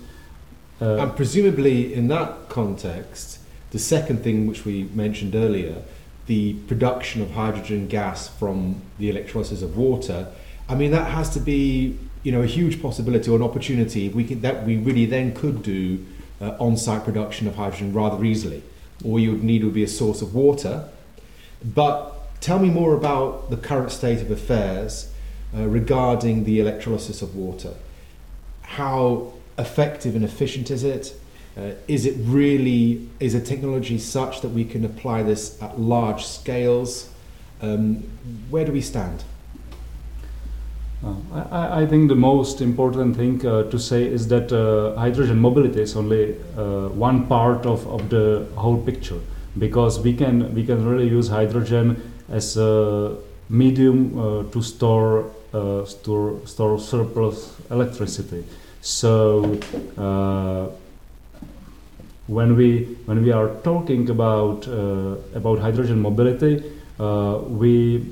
Uh, 0.80 0.96
And 0.96 1.16
presumably, 1.16 1.92
in 1.94 2.08
that 2.08 2.48
context, 2.48 3.38
the 3.70 3.78
second 3.78 4.22
thing 4.22 4.46
which 4.46 4.64
we 4.64 4.88
mentioned 4.94 5.34
earlier, 5.34 5.82
the 6.26 6.54
production 6.68 7.22
of 7.22 7.30
hydrogen 7.32 7.88
gas 7.88 8.28
from 8.28 8.76
the 8.98 9.10
electrolysis 9.10 9.62
of 9.62 9.76
water, 9.76 10.28
I 10.68 10.74
mean, 10.74 10.90
that 10.92 11.10
has 11.10 11.30
to 11.30 11.40
be 11.40 11.98
you 12.22 12.32
know 12.32 12.42
a 12.42 12.46
huge 12.46 12.80
possibility 12.80 13.30
or 13.30 13.36
an 13.36 13.42
opportunity. 13.42 14.08
We 14.08 14.24
could, 14.24 14.42
that 14.42 14.64
we 14.66 14.76
really 14.76 15.06
then 15.06 15.34
could 15.34 15.62
do 15.62 16.04
uh, 16.40 16.56
on-site 16.58 17.04
production 17.04 17.48
of 17.48 17.56
hydrogen 17.56 17.92
rather 17.92 18.24
easily. 18.24 18.62
All 19.04 19.18
you 19.18 19.32
would 19.32 19.44
need 19.44 19.64
would 19.64 19.74
be 19.74 19.82
a 19.82 19.88
source 19.88 20.22
of 20.22 20.34
water. 20.34 20.88
But 21.64 22.40
tell 22.40 22.58
me 22.58 22.70
more 22.70 22.94
about 22.94 23.50
the 23.50 23.56
current 23.56 23.90
state 23.90 24.20
of 24.20 24.30
affairs 24.30 25.10
uh, 25.54 25.66
regarding 25.66 26.44
the 26.44 26.60
electrolysis 26.60 27.22
of 27.22 27.34
water. 27.34 27.74
How 28.62 29.32
effective 29.58 30.14
and 30.14 30.24
efficient 30.24 30.70
is 30.70 30.84
it? 30.84 31.14
Uh, 31.56 31.72
is 31.88 32.06
it 32.06 32.14
really 32.20 33.08
is 33.18 33.34
a 33.34 33.40
technology 33.40 33.98
such 33.98 34.40
that 34.40 34.50
we 34.50 34.64
can 34.64 34.84
apply 34.84 35.22
this 35.22 35.60
at 35.60 35.78
large 35.80 36.24
scales? 36.24 37.10
Um, 37.60 37.96
where 38.48 38.64
do 38.64 38.72
we 38.72 38.80
stand? 38.80 39.24
Uh, 41.02 41.14
I, 41.50 41.82
I 41.82 41.86
think 41.86 42.08
the 42.08 42.14
most 42.14 42.60
important 42.60 43.16
thing 43.16 43.44
uh, 43.46 43.62
to 43.70 43.78
say 43.78 44.04
is 44.04 44.28
that 44.28 44.52
uh, 44.52 44.98
hydrogen 44.98 45.38
mobility 45.38 45.80
is 45.80 45.96
only 45.96 46.36
uh, 46.58 46.88
one 46.88 47.26
part 47.26 47.64
of, 47.64 47.86
of 47.86 48.10
the 48.10 48.46
whole 48.54 48.76
picture 48.76 49.18
because 49.58 49.98
we 49.98 50.14
can 50.14 50.54
we 50.54 50.64
can 50.64 50.86
really 50.86 51.08
use 51.08 51.28
hydrogen 51.28 52.12
as 52.28 52.56
a 52.56 53.16
medium 53.48 54.18
uh, 54.18 54.42
to 54.52 54.62
store 54.62 55.30
store 55.84 56.40
store 56.46 56.78
surplus 56.78 57.56
electricity. 57.70 58.44
So 58.82 59.58
when 62.28 62.54
we 62.54 62.84
when 63.06 63.24
we 63.24 63.32
are 63.32 63.48
talking 63.64 64.10
about 64.10 64.68
about 65.34 65.58
hydrogen 65.58 66.00
mobility, 66.00 66.62
we 67.48 68.06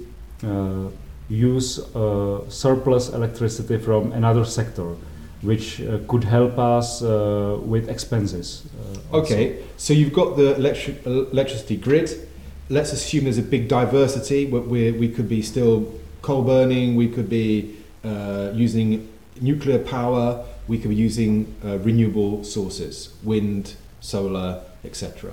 use 1.28 1.78
uh, 1.94 2.48
surplus 2.48 3.10
electricity 3.10 3.78
from 3.78 4.12
another 4.12 4.44
sector, 4.44 4.94
which 5.42 5.80
uh, 5.80 5.98
could 6.08 6.24
help 6.24 6.58
us 6.58 7.02
uh, 7.02 7.58
with 7.62 7.88
expenses. 7.88 8.64
uh. 9.12 9.16
Okay, 9.18 9.62
so 9.76 9.92
you've 9.92 10.12
got 10.12 10.36
the 10.36 10.54
electric, 10.56 11.04
electricity 11.06 11.76
grid. 11.76 12.28
Let's 12.70 12.92
assume 12.92 13.24
there's 13.24 13.38
a 13.38 13.42
big 13.42 13.68
diversity. 13.68 14.46
where 14.46 14.62
We, 14.62 14.92
we 14.92 15.08
could 15.08 15.28
be 15.28 15.42
still 15.42 15.92
coal 16.22 16.42
burning, 16.42 16.96
we 16.96 17.08
could 17.08 17.28
be 17.28 17.76
uh, 18.04 18.50
using 18.54 19.08
nuclear 19.40 19.78
power, 19.78 20.44
we 20.66 20.78
could 20.78 20.90
be 20.90 20.96
using 20.96 21.54
uh, 21.64 21.78
renewable 21.78 22.44
sources, 22.44 23.14
wind, 23.22 23.74
solar, 24.00 24.62
etc. 24.84 25.32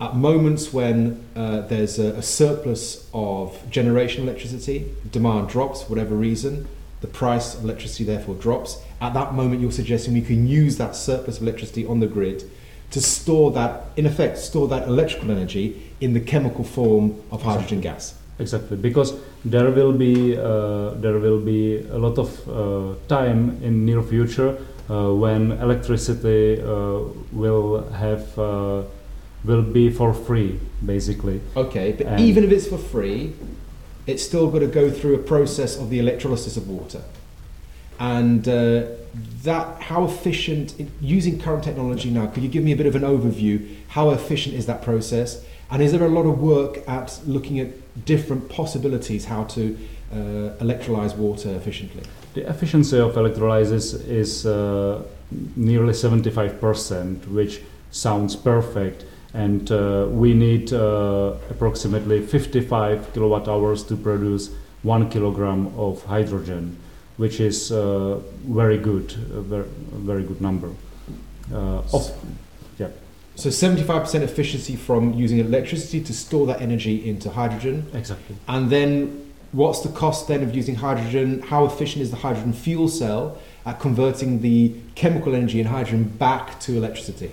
At 0.00 0.14
moments 0.14 0.72
when 0.72 1.24
uh, 1.34 1.62
there's 1.62 1.98
a, 1.98 2.12
a 2.14 2.22
surplus 2.22 3.08
of 3.12 3.58
generation 3.68 4.22
electricity, 4.28 4.94
demand 5.10 5.48
drops 5.48 5.82
for 5.82 5.90
whatever 5.90 6.14
reason, 6.14 6.68
the 7.00 7.08
price 7.08 7.54
of 7.54 7.64
electricity 7.64 8.04
therefore 8.04 8.36
drops. 8.36 8.80
At 9.00 9.14
that 9.14 9.34
moment, 9.34 9.60
you're 9.60 9.72
suggesting 9.72 10.14
we 10.14 10.22
can 10.22 10.46
use 10.46 10.78
that 10.78 10.94
surplus 10.94 11.38
of 11.38 11.42
electricity 11.42 11.84
on 11.86 11.98
the 12.00 12.06
grid 12.06 12.48
to 12.92 13.00
store 13.00 13.50
that, 13.52 13.86
in 13.96 14.06
effect, 14.06 14.38
store 14.38 14.68
that 14.68 14.86
electrical 14.86 15.30
energy 15.30 15.92
in 16.00 16.14
the 16.14 16.20
chemical 16.20 16.64
form 16.64 17.20
of 17.30 17.42
hydrogen 17.42 17.80
gas. 17.80 18.14
Exactly, 18.38 18.76
because 18.76 19.14
there 19.44 19.70
will 19.72 19.92
be 19.92 20.38
uh, 20.38 20.90
there 20.90 21.18
will 21.18 21.40
be 21.40 21.80
a 21.90 21.98
lot 21.98 22.18
of 22.18 22.48
uh, 22.48 22.94
time 23.08 23.60
in 23.64 23.84
near 23.84 24.00
future 24.00 24.56
uh, 24.88 25.12
when 25.12 25.52
electricity 25.52 26.62
uh, 26.62 27.00
will 27.32 27.82
have 27.90 28.38
uh, 28.38 28.82
will 29.44 29.62
be 29.62 29.90
for 29.90 30.12
free, 30.12 30.58
basically. 30.84 31.40
Okay, 31.56 31.92
but 31.92 32.06
And- 32.06 32.20
even 32.20 32.44
if 32.44 32.50
it's 32.50 32.66
for 32.66 32.78
free, 32.78 33.32
it's 34.06 34.22
still 34.22 34.48
got 34.50 34.60
to 34.60 34.66
go 34.66 34.90
through 34.90 35.14
a 35.14 35.18
process 35.18 35.76
of 35.78 35.90
the 35.90 35.98
electrolysis 35.98 36.56
of 36.56 36.68
water. 36.68 37.02
And 38.00 38.46
uh, 38.48 38.84
that, 39.42 39.82
how 39.82 40.04
efficient, 40.04 40.74
using 41.00 41.38
current 41.38 41.64
technology 41.64 42.10
now, 42.10 42.26
could 42.26 42.42
you 42.42 42.48
give 42.48 42.64
me 42.64 42.72
a 42.72 42.76
bit 42.76 42.86
of 42.86 42.94
an 42.94 43.02
overview? 43.02 43.74
How 43.88 44.10
efficient 44.10 44.54
is 44.54 44.66
that 44.66 44.82
process? 44.82 45.44
And 45.70 45.82
is 45.82 45.92
there 45.92 46.04
a 46.04 46.08
lot 46.08 46.24
of 46.24 46.40
work 46.40 46.88
at 46.88 47.20
looking 47.26 47.60
at 47.60 47.68
different 48.04 48.48
possibilities 48.48 49.26
how 49.26 49.44
to 49.44 49.76
uh, 50.12 50.16
electrolyze 50.60 51.16
water 51.16 51.50
efficiently? 51.54 52.02
The 52.34 52.48
efficiency 52.48 52.98
of 52.98 53.16
electrolysis 53.16 53.94
is 53.94 54.46
uh, 54.46 55.02
nearly 55.56 55.92
75%, 55.92 57.26
which 57.28 57.60
sounds 57.90 58.36
perfect. 58.36 59.04
And 59.38 59.70
uh, 59.70 60.06
we 60.10 60.34
need 60.34 60.72
uh, 60.72 61.34
approximately 61.48 62.26
55 62.26 63.12
kilowatt 63.14 63.46
hours 63.46 63.84
to 63.84 63.96
produce 63.96 64.50
one 64.82 65.08
kilogram 65.10 65.72
of 65.78 66.02
hydrogen, 66.04 66.76
which 67.18 67.38
is 67.38 67.70
uh, 67.70 68.20
very 68.44 68.78
good, 68.78 69.12
a 69.12 69.40
very, 69.40 69.68
very 69.92 70.24
good 70.24 70.40
number. 70.40 70.70
Uh, 71.52 71.82
of, 71.92 72.10
So 73.36 73.48
75% 73.50 74.22
efficiency 74.22 74.74
from 74.74 75.14
using 75.14 75.38
electricity 75.38 76.00
to 76.02 76.12
store 76.12 76.44
that 76.48 76.60
energy 76.60 77.08
into 77.08 77.30
hydrogen. 77.30 77.86
exactly. 77.94 78.34
And 78.48 78.70
then 78.70 79.32
what's 79.52 79.82
the 79.82 79.90
cost 79.90 80.26
then 80.26 80.42
of 80.42 80.52
using 80.52 80.74
hydrogen? 80.74 81.42
How 81.42 81.64
efficient 81.64 82.02
is 82.02 82.10
the 82.10 82.16
hydrogen 82.16 82.52
fuel 82.52 82.88
cell 82.88 83.38
at 83.64 83.78
converting 83.78 84.40
the 84.40 84.74
chemical 84.96 85.36
energy 85.36 85.60
in 85.60 85.66
hydrogen 85.66 86.04
back 86.18 86.58
to 86.62 86.76
electricity? 86.76 87.30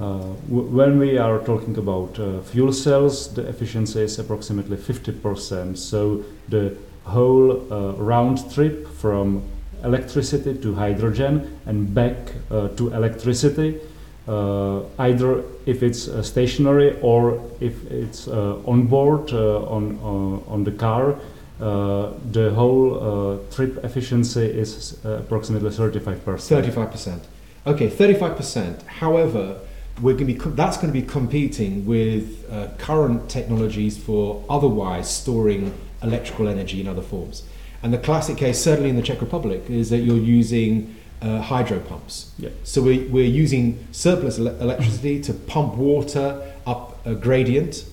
Uh, 0.00 0.18
when 0.48 0.98
we 0.98 1.18
are 1.18 1.38
talking 1.40 1.76
about 1.76 2.18
uh, 2.20 2.40
fuel 2.42 2.72
cells, 2.72 3.34
the 3.34 3.42
efficiency 3.48 4.00
is 4.00 4.18
approximately 4.18 4.76
50%. 4.76 5.76
So 5.76 6.24
the 6.48 6.76
whole 7.04 7.72
uh, 7.72 7.92
round 7.94 8.52
trip 8.52 8.86
from 8.88 9.42
electricity 9.82 10.54
to 10.58 10.74
hydrogen 10.74 11.58
and 11.66 11.92
back 11.94 12.16
to 12.50 12.92
electricity, 12.92 13.80
uh, 14.28 14.82
either 14.98 15.42
if 15.64 15.82
it's 15.82 16.06
uh, 16.06 16.22
stationary 16.22 17.00
or 17.00 17.40
if 17.60 17.90
it's 17.90 18.28
uh, 18.28 18.58
on 18.66 18.86
board 18.86 19.32
on, 19.32 19.98
on 20.46 20.64
the 20.64 20.72
car, 20.72 21.16
the 21.58 22.52
whole 22.54 23.42
trip 23.50 23.82
efficiency 23.84 24.44
is 24.44 25.02
approximately 25.04 25.70
35%. 25.70 26.18
35%. 26.20 27.20
Okay, 27.66 27.88
35%. 27.88 28.82
However, 28.86 29.58
we're 30.00 30.14
going 30.14 30.26
to 30.26 30.34
be 30.34 30.50
that's 30.50 30.76
going 30.76 30.92
to 30.92 31.00
be 31.00 31.06
competing 31.06 31.84
with 31.86 32.44
uh, 32.50 32.68
current 32.78 33.28
technologies 33.28 33.98
for 33.98 34.44
otherwise 34.48 35.10
storing 35.10 35.74
electrical 36.02 36.48
energy 36.48 36.80
in 36.80 36.88
other 36.88 37.02
forms. 37.02 37.42
And 37.82 37.92
the 37.92 37.98
classic 37.98 38.36
case, 38.36 38.60
certainly 38.60 38.90
in 38.90 38.96
the 38.96 39.02
Czech 39.02 39.20
Republic, 39.20 39.68
is 39.68 39.90
that 39.90 39.98
you're 39.98 40.16
using 40.16 40.96
uh, 41.22 41.40
hydro 41.40 41.80
pumps. 41.80 42.32
Yeah. 42.38 42.50
So 42.64 42.82
we, 42.82 43.00
we're 43.04 43.24
using 43.24 43.86
surplus 43.92 44.38
ele- 44.38 44.60
electricity 44.60 45.20
to 45.22 45.34
pump 45.34 45.74
water 45.74 46.52
up 46.66 47.04
a 47.06 47.14
gradient 47.14 47.84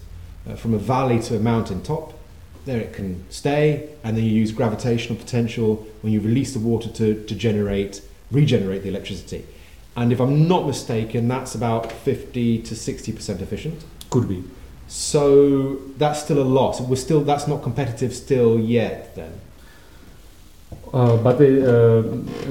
uh, 0.47 0.55
from 0.55 0.73
a 0.73 0.77
valley 0.77 1.19
to 1.23 1.35
a 1.35 1.39
mountain 1.39 1.81
top. 1.81 2.13
There 2.65 2.79
it 2.79 2.93
can 2.93 3.23
stay, 3.29 3.89
and 4.03 4.17
then 4.17 4.23
you 4.23 4.31
use 4.31 4.51
gravitational 4.51 5.17
potential 5.17 5.85
when 6.01 6.11
you 6.13 6.19
release 6.19 6.53
the 6.53 6.59
water 6.59 6.89
to, 6.89 7.23
to 7.23 7.35
generate, 7.35 8.01
regenerate 8.31 8.81
the 8.81 8.89
electricity. 8.89 9.45
And 9.95 10.11
if 10.11 10.19
I'm 10.19 10.47
not 10.47 10.67
mistaken, 10.67 11.27
that's 11.27 11.55
about 11.55 11.91
50 11.91 12.61
to 12.63 12.75
60% 12.75 13.41
efficient. 13.41 13.85
Could 14.09 14.27
be. 14.27 14.43
So 14.87 15.77
that's 15.97 16.21
still 16.21 16.39
a 16.39 16.43
loss. 16.43 16.81
We're 16.81 16.95
still 16.95 17.21
that's 17.21 17.47
not 17.47 17.63
competitive 17.63 18.13
still 18.13 18.59
yet. 18.59 19.15
Then 19.15 19.41
Uh, 20.93 21.17
but 21.17 21.35
uh, 21.41 22.03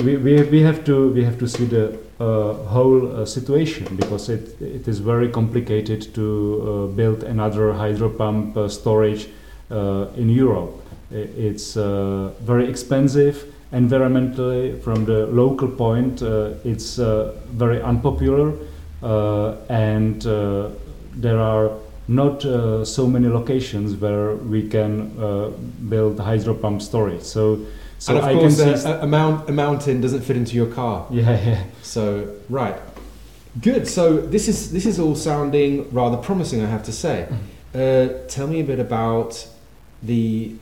we, 0.05 0.17
we, 0.17 0.43
we 0.43 0.61
have 0.61 0.85
to 0.85 1.09
we 1.13 1.25
have 1.25 1.39
to 1.39 1.49
see 1.49 1.65
the 1.65 1.99
uh, 2.21 2.53
whole 2.69 3.17
uh, 3.17 3.25
situation 3.25 3.97
because 3.97 4.29
it, 4.29 4.61
it 4.61 4.87
is 4.87 4.99
very 4.99 5.29
complicated 5.29 6.15
to 6.15 6.27
uh, 6.27 6.87
build 6.95 7.25
another 7.25 7.73
hydro 7.73 8.09
pump 8.11 8.57
uh, 8.57 8.69
storage 8.69 9.29
uh, 9.71 10.07
in 10.17 10.29
Europe. 10.29 10.73
It's 11.11 11.77
uh, 11.77 12.33
very 12.41 12.69
expensive 12.69 13.54
environmentally. 13.75 14.81
From 14.83 15.05
the 15.05 15.27
local 15.27 15.69
point, 15.69 16.23
uh, 16.23 16.55
it's 16.65 16.99
uh, 16.99 17.35
very 17.51 17.83
unpopular, 17.83 18.53
uh, 19.03 19.57
and 19.69 20.25
uh, 20.27 20.71
there 21.15 21.39
are 21.39 21.71
not 22.07 22.45
uh, 22.45 22.85
so 22.85 23.07
many 23.07 23.29
locations 23.29 23.95
where 23.97 24.37
we 24.37 24.69
can 24.69 25.19
uh, 25.19 25.49
build 25.89 26.21
hydro 26.21 26.55
pump 26.55 26.81
storage. 26.83 27.23
So. 27.23 27.67
So 27.99 28.17
and 28.17 28.19
of 28.19 28.25
I 28.25 28.35
course, 28.35 28.61
can 28.61 28.93
a, 28.93 29.03
a, 29.03 29.07
mount, 29.07 29.49
a 29.49 29.53
mountain 29.53 30.03
doesn't 30.03 30.23
fit 30.23 30.37
into 30.37 30.57
your 30.57 30.67
car. 30.67 31.07
yeah, 31.11 31.43
yeah. 31.43 31.65
So 31.83 32.35
right, 32.51 32.77
good. 33.63 33.89
So 33.89 34.19
this 34.19 34.47
is 34.47 34.73
this 34.73 34.85
is 34.85 34.99
all 34.99 35.15
sounding 35.15 35.89
rather 35.91 36.19
promising, 36.19 36.61
I 36.63 36.67
have 36.67 36.83
to 36.83 36.93
say. 36.93 37.29
Uh, 37.75 38.09
tell 38.29 38.47
me 38.47 38.61
a 38.61 38.65
bit 38.65 38.79
about 38.79 39.49
the 40.03 40.55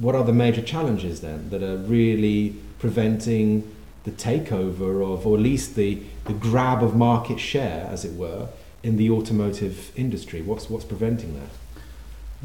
what 0.00 0.14
are 0.14 0.24
the 0.24 0.32
major 0.32 0.62
challenges 0.62 1.20
then 1.20 1.50
that 1.50 1.62
are 1.62 1.76
really 1.76 2.54
preventing 2.78 3.74
the 4.04 4.10
takeover 4.10 5.04
of, 5.12 5.26
or 5.26 5.36
at 5.36 5.42
least 5.42 5.74
the 5.74 6.02
the 6.24 6.32
grab 6.34 6.82
of 6.82 6.94
market 6.94 7.40
share, 7.40 7.88
as 7.90 8.04
it 8.04 8.12
were, 8.12 8.48
in 8.82 8.96
the 8.96 9.10
automotive 9.10 9.92
industry. 9.96 10.42
What's 10.42 10.70
what's 10.70 10.84
preventing 10.84 11.34
that? 11.34 11.50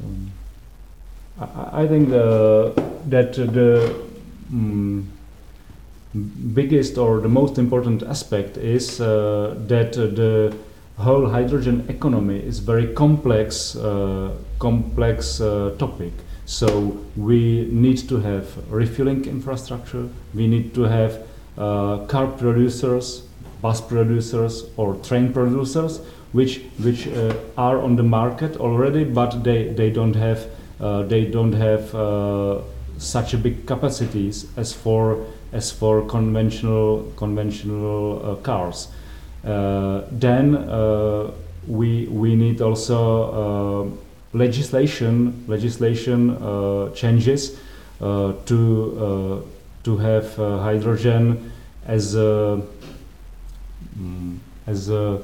Um, 0.03 0.31
I, 1.39 1.83
I 1.83 1.87
think 1.87 2.09
the, 2.09 2.73
that 3.07 3.33
the 3.33 3.95
mm, 4.51 5.05
biggest 6.53 6.97
or 6.97 7.19
the 7.19 7.29
most 7.29 7.57
important 7.57 8.03
aspect 8.03 8.57
is 8.57 9.01
uh, 9.01 9.55
that 9.67 9.93
the 9.93 10.55
whole 10.97 11.29
hydrogen 11.29 11.85
economy 11.89 12.39
is 12.39 12.59
very 12.59 12.93
complex, 12.93 13.75
uh, 13.75 14.31
complex 14.59 15.41
uh, 15.41 15.75
topic. 15.77 16.13
So 16.45 16.97
we 17.15 17.67
need 17.71 18.09
to 18.09 18.17
have 18.17 18.71
refueling 18.71 19.25
infrastructure. 19.25 20.09
We 20.33 20.47
need 20.47 20.73
to 20.75 20.83
have 20.83 21.25
uh, 21.57 22.05
car 22.07 22.27
producers, 22.27 23.23
bus 23.61 23.79
producers, 23.79 24.65
or 24.75 24.95
train 24.95 25.31
producers, 25.31 26.01
which 26.33 26.61
which 26.79 27.07
uh, 27.07 27.33
are 27.57 27.81
on 27.81 27.95
the 27.95 28.03
market 28.03 28.57
already, 28.57 29.03
but 29.03 29.43
they 29.43 29.69
they 29.69 29.89
don't 29.89 30.15
have 30.15 30.47
uh, 30.81 31.03
they 31.03 31.25
don't 31.25 31.53
have 31.53 31.95
uh, 31.95 32.61
such 32.97 33.33
a 33.33 33.37
big 33.37 33.65
capacities 33.65 34.47
as 34.57 34.73
for 34.73 35.25
as 35.53 35.71
for 35.71 36.01
conventional 36.01 37.13
conventional 37.15 38.21
uh, 38.23 38.35
cars. 38.35 38.87
Uh, 39.45 40.01
then 40.11 40.57
we 41.67 42.07
we 42.07 42.35
need 42.35 42.61
also 42.61 43.97
legislation 44.33 45.43
legislation 45.47 46.31
uh, 46.31 46.89
changes 46.91 47.59
uh, 48.01 48.33
to 48.45 48.97
uh, 48.99 49.83
to 49.83 49.97
have 49.97 50.35
hydrogen 50.35 51.51
as 51.85 52.15
a 52.15 52.61
mm, 53.97 54.37
as 54.67 54.89
a 54.89 55.21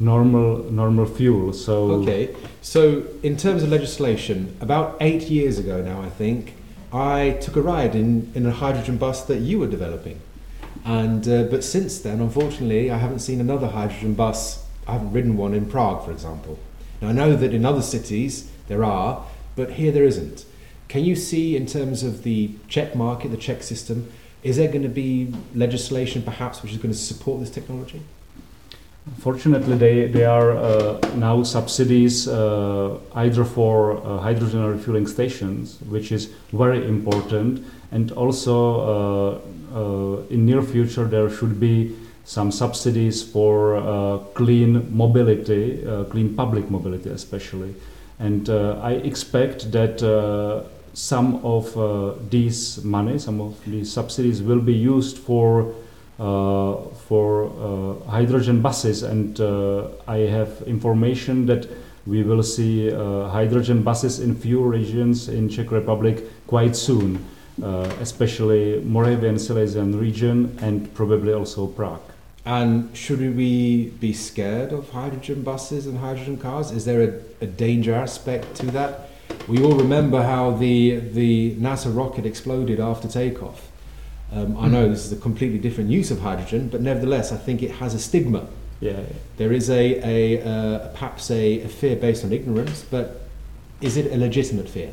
normal 0.00 0.58
normal 0.70 1.06
fuel. 1.06 1.52
So 1.52 1.90
Okay, 2.02 2.34
so 2.60 3.04
in 3.22 3.36
terms 3.36 3.62
of 3.62 3.70
legislation, 3.70 4.56
about 4.60 4.96
eight 5.00 5.30
years 5.30 5.58
ago 5.58 5.82
now, 5.82 6.02
I 6.02 6.10
think, 6.10 6.54
I 6.92 7.38
took 7.40 7.56
a 7.56 7.62
ride 7.62 7.94
in, 7.94 8.30
in 8.34 8.44
a 8.46 8.50
hydrogen 8.52 8.98
bus 8.98 9.24
that 9.24 9.38
you 9.38 9.58
were 9.58 9.66
developing. 9.66 10.20
And, 10.84 11.26
uh, 11.28 11.44
but 11.44 11.64
since 11.64 12.00
then, 12.00 12.20
unfortunately, 12.20 12.90
I 12.90 12.98
haven't 12.98 13.20
seen 13.20 13.40
another 13.40 13.68
hydrogen 13.68 14.14
bus. 14.14 14.66
I 14.86 14.92
haven't 14.92 15.12
ridden 15.12 15.36
one 15.36 15.54
in 15.54 15.66
Prague, 15.66 16.04
for 16.04 16.10
example. 16.10 16.58
Now, 17.02 17.08
I 17.08 17.12
know 17.12 17.34
that 17.34 17.52
in 17.52 17.64
other 17.64 17.82
cities 17.82 18.48
there 18.68 18.84
are, 18.84 19.26
but 19.56 19.72
here 19.72 19.90
there 19.90 20.04
isn't. 20.04 20.44
Can 20.86 21.04
you 21.04 21.16
see, 21.16 21.56
in 21.56 21.66
terms 21.66 22.04
of 22.04 22.22
the 22.22 22.52
Czech 22.68 22.94
market, 22.94 23.32
the 23.32 23.36
Czech 23.36 23.64
system, 23.64 24.10
is 24.44 24.56
there 24.56 24.68
going 24.68 24.82
to 24.84 24.88
be 24.88 25.34
legislation 25.54 26.22
perhaps 26.22 26.62
which 26.62 26.72
is 26.72 26.78
going 26.78 26.92
to 26.92 26.98
support 26.98 27.40
this 27.40 27.50
technology? 27.50 28.02
Fortunately, 29.18 29.76
they, 29.76 30.06
there 30.06 30.30
are 30.30 30.52
uh, 30.52 30.98
now 31.16 31.42
subsidies 31.42 32.28
uh, 32.28 32.98
either 33.16 33.44
for 33.44 33.96
uh, 33.96 34.18
hydrogen 34.18 34.64
refueling 34.64 35.08
stations, 35.08 35.80
which 35.88 36.12
is 36.12 36.26
very 36.52 36.86
important, 36.86 37.66
and 37.90 38.12
also 38.12 39.40
uh, 39.74 39.76
uh, 39.76 40.22
in 40.30 40.46
near 40.46 40.62
future 40.62 41.04
there 41.04 41.28
should 41.28 41.58
be 41.58 41.96
some 42.24 42.52
subsidies 42.52 43.22
for 43.22 43.76
uh, 43.76 44.18
clean 44.34 44.94
mobility, 44.96 45.84
clean 46.10 46.34
public 46.34 46.70
mobility 46.70 47.10
especially. 47.10 47.74
And 48.18 48.48
I 48.48 48.92
expect 48.92 49.72
that 49.72 50.00
some 50.94 51.40
of 51.44 52.30
these 52.30 52.84
money, 52.84 53.18
some 53.18 53.40
of 53.40 53.64
these 53.64 53.92
subsidies 53.92 54.42
will 54.42 54.60
be 54.60 54.74
used 54.74 55.18
for 55.18 55.74
uh, 56.22 56.76
for 57.08 57.46
uh, 57.46 58.10
hydrogen 58.10 58.60
buses, 58.60 59.02
and 59.02 59.40
uh, 59.40 59.88
I 60.06 60.18
have 60.18 60.62
information 60.66 61.46
that 61.46 61.66
we 62.06 62.22
will 62.22 62.42
see 62.42 62.90
hydrogen 62.90 63.82
buses 63.82 64.20
in 64.20 64.36
few 64.36 64.62
regions 64.62 65.28
in 65.28 65.48
Czech 65.48 65.72
Republic 65.72 66.22
quite 66.46 66.76
soon, 66.76 67.24
especially 68.00 68.80
Moravian 68.84 69.38
Silesian 69.38 69.98
region 69.98 70.56
and 70.60 70.92
probably 70.94 71.32
also 71.32 71.66
Prague. 71.66 72.11
And 72.44 72.96
should 72.96 73.20
we 73.20 73.90
be 74.00 74.12
scared 74.12 74.72
of 74.72 74.90
hydrogen 74.90 75.42
buses 75.42 75.86
and 75.86 75.98
hydrogen 75.98 76.38
cars? 76.38 76.72
Is 76.72 76.84
there 76.84 77.02
a, 77.02 77.44
a, 77.44 77.46
danger 77.46 77.94
aspect 77.94 78.56
to 78.56 78.66
that? 78.72 79.10
We 79.46 79.62
all 79.62 79.76
remember 79.76 80.22
how 80.22 80.50
the, 80.50 80.98
the 80.98 81.54
NASA 81.54 81.96
rocket 81.96 82.26
exploded 82.26 82.80
after 82.80 83.06
takeoff. 83.06 83.70
Um, 84.32 84.56
I 84.56 84.66
know 84.66 84.88
this 84.88 85.04
is 85.04 85.12
a 85.12 85.16
completely 85.16 85.58
different 85.58 85.90
use 85.90 86.10
of 86.10 86.20
hydrogen, 86.20 86.68
but 86.68 86.80
nevertheless, 86.80 87.30
I 87.32 87.36
think 87.36 87.62
it 87.62 87.70
has 87.72 87.94
a 87.94 87.98
stigma. 88.00 88.48
Yeah. 88.80 89.00
There 89.36 89.52
is 89.52 89.70
a, 89.70 90.00
a 90.02 90.42
uh, 90.42 90.88
perhaps 90.88 91.30
a, 91.30 91.60
a, 91.60 91.68
fear 91.68 91.94
based 91.94 92.24
on 92.24 92.32
ignorance, 92.32 92.82
but 92.82 93.20
is 93.80 93.96
it 93.96 94.12
a 94.12 94.16
legitimate 94.16 94.68
fear? 94.68 94.90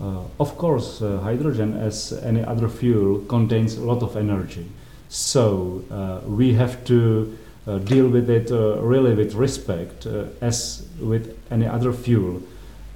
Uh, 0.00 0.24
of 0.38 0.58
course, 0.58 1.00
uh, 1.00 1.18
hydrogen, 1.20 1.74
as 1.74 2.12
any 2.12 2.44
other 2.44 2.68
fuel, 2.68 3.20
contains 3.20 3.76
a 3.76 3.82
lot 3.82 4.02
of 4.02 4.16
energy. 4.16 4.66
So 5.08 5.84
uh, 5.90 6.20
we 6.28 6.54
have 6.54 6.84
to 6.84 7.38
uh, 7.66 7.78
deal 7.78 8.08
with 8.08 8.30
it 8.30 8.50
uh, 8.50 8.80
really 8.80 9.14
with 9.14 9.34
respect, 9.34 10.06
as 10.40 10.86
with 11.00 11.36
any 11.50 11.66
other 11.66 11.92
fuel. 11.92 12.42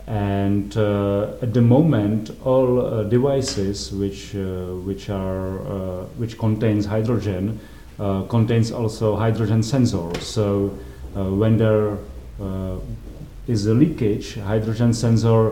And 0.06 0.76
uh, 0.76 1.36
at 1.40 1.54
the 1.54 1.62
moment 1.62 2.30
all 2.44 2.80
uh, 2.80 3.04
devices 3.04 3.92
which 3.92 4.34
uh, 4.34 4.74
which 4.84 5.08
are 5.08 5.60
uh, 5.60 6.04
which 6.18 6.38
contains 6.38 6.86
hydrogen 6.86 7.60
uh, 8.00 8.22
contains 8.22 8.72
also 8.72 9.16
hydrogen 9.16 9.60
sensors. 9.60 10.20
So 10.22 10.76
uh, 11.16 11.24
when 11.24 11.56
there 11.56 11.98
is 13.46 13.66
a 13.66 13.74
leakage 13.74 14.36
hydrogen 14.38 14.92
sensor 14.92 15.50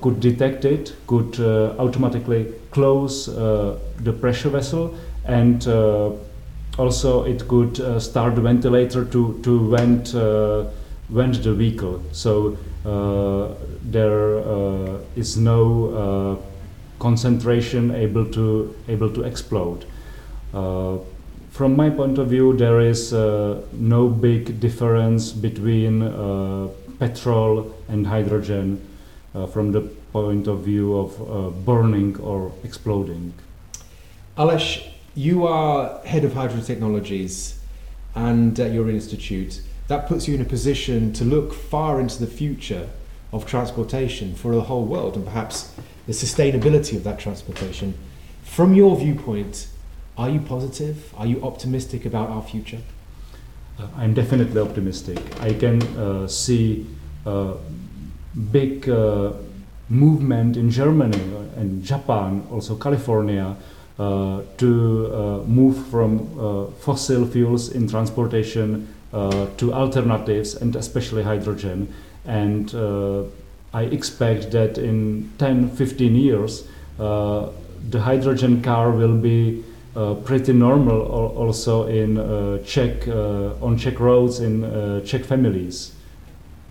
could 0.00 0.18
detect 0.20 0.64
it 0.64 0.94
could 1.06 1.38
automatically 1.78 2.52
close 2.70 3.26
the 3.26 4.12
pressure 4.20 4.48
vessel 4.48 4.94
and 5.24 5.66
uh, 5.68 6.10
also 6.78 7.24
it 7.24 7.46
could 7.48 7.78
uh, 7.80 8.00
start 8.00 8.34
the 8.34 8.40
ventilator 8.40 9.04
to 9.04 9.40
to 9.42 9.70
vent 9.70 10.14
uh, 10.14 10.64
vent 11.10 11.42
the 11.42 11.52
vehicle 11.52 12.02
so 12.12 12.56
uh, 12.84 13.54
there 13.80 14.38
uh, 14.38 14.98
is 15.14 15.36
no 15.36 15.86
uh, 15.94 16.36
concentration 16.98 17.94
able 17.94 18.26
to 18.26 18.74
able 18.88 19.10
to 19.10 19.22
explode. 19.22 19.86
from 21.52 21.76
my 21.76 21.90
point 21.90 22.18
of 22.18 22.28
view, 22.28 22.56
there 22.56 22.80
is 22.80 23.12
no 23.12 24.08
big 24.08 24.58
difference 24.58 25.32
between 25.32 26.00
petrol 26.98 27.74
and 27.88 28.06
hydrogen 28.06 28.80
from 29.52 29.70
the 29.72 29.82
point 30.12 30.48
of 30.48 30.64
view 30.64 30.96
of 30.96 31.64
burning 31.64 32.16
or 32.20 32.52
exploding. 32.64 33.32
Aleš, 34.36 34.91
you 35.14 35.46
are 35.46 36.00
head 36.04 36.24
of 36.24 36.34
hydrogen 36.34 36.64
technologies 36.64 37.58
and 38.14 38.58
at 38.58 38.72
your 38.72 38.88
institute 38.88 39.60
that 39.88 40.06
puts 40.08 40.26
you 40.26 40.34
in 40.34 40.40
a 40.40 40.44
position 40.44 41.12
to 41.12 41.24
look 41.24 41.52
far 41.52 42.00
into 42.00 42.18
the 42.18 42.26
future 42.26 42.88
of 43.32 43.46
transportation 43.46 44.34
for 44.34 44.54
the 44.54 44.62
whole 44.62 44.84
world 44.84 45.16
and 45.16 45.24
perhaps 45.24 45.72
the 46.06 46.12
sustainability 46.12 46.96
of 46.96 47.04
that 47.04 47.18
transportation. 47.18 47.94
From 48.42 48.74
your 48.74 48.96
viewpoint, 48.96 49.68
are 50.16 50.28
you 50.28 50.40
positive? 50.40 51.12
Are 51.16 51.26
you 51.26 51.42
optimistic 51.42 52.04
about 52.04 52.28
our 52.28 52.42
future? 52.42 52.80
Uh, 53.78 53.88
I'm 53.96 54.14
definitely 54.14 54.60
optimistic. 54.60 55.18
I 55.40 55.54
can 55.54 55.82
uh, 55.96 56.28
see 56.28 56.86
a 57.24 57.54
big 58.50 58.88
uh, 58.88 59.32
movement 59.88 60.56
in 60.56 60.70
Germany 60.70 61.18
and 61.56 61.82
Japan, 61.82 62.46
also 62.50 62.76
California, 62.76 63.44
uh, 63.44 63.54
to 63.96 65.10
uh, 65.12 65.44
move 65.46 65.86
from 65.88 66.38
uh, 66.38 66.66
fossil 66.80 67.26
fuels 67.26 67.70
in 67.70 67.88
transportation 67.88 68.88
uh, 69.12 69.46
to 69.58 69.72
alternatives 69.74 70.54
and 70.54 70.74
especially 70.76 71.22
hydrogen. 71.22 71.92
And 72.24 72.74
uh, 72.74 73.24
I 73.74 73.82
expect 73.82 74.52
that 74.52 74.78
in 74.78 75.30
10 75.38 75.70
15 75.76 76.14
years, 76.14 76.66
uh, 76.98 77.48
the 77.90 78.00
hydrogen 78.00 78.62
car 78.62 78.90
will 78.90 79.16
be 79.16 79.64
uh, 79.94 80.14
pretty 80.14 80.52
normal 80.52 81.02
also 81.36 81.86
in 81.86 82.18
uh, 82.18 82.58
Czech 82.64 83.06
uh, 83.08 83.52
on 83.60 83.76
Czech 83.76 84.00
roads 84.00 84.40
in 84.40 85.02
Czech 85.04 85.24
families. 85.24 85.92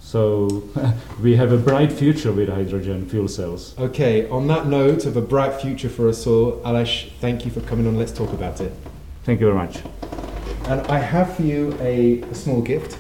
So 0.02 0.64
we 1.22 1.36
have 1.36 1.52
a 1.52 1.58
bright 1.58 1.92
future 1.92 2.32
with 2.32 2.50
hydrogen 2.50 3.08
fuel 3.08 3.28
cells. 3.28 3.78
Okay, 3.78 4.28
on 4.30 4.48
that 4.48 4.68
note 4.68 5.06
of 5.06 5.16
a 5.16 5.22
bright 5.22 5.62
future 5.62 5.90
for 5.90 6.10
us 6.10 6.28
all, 6.28 6.60
Aleš, 6.66 7.12
thank 7.20 7.46
you 7.46 7.52
for 7.52 7.62
coming 7.62 7.88
on. 7.88 7.98
Let's 7.98 8.12
talk 8.12 8.34
about 8.34 8.60
it. 8.60 8.74
Thank 9.24 9.40
you 9.40 9.48
very 9.48 9.58
much. 9.58 9.82
And 10.66 10.82
I 10.88 11.00
have 11.00 11.36
for 11.36 11.44
you 11.44 11.78
a, 11.80 12.22
a 12.22 12.36
small 12.36 12.62
gift. 12.62 12.98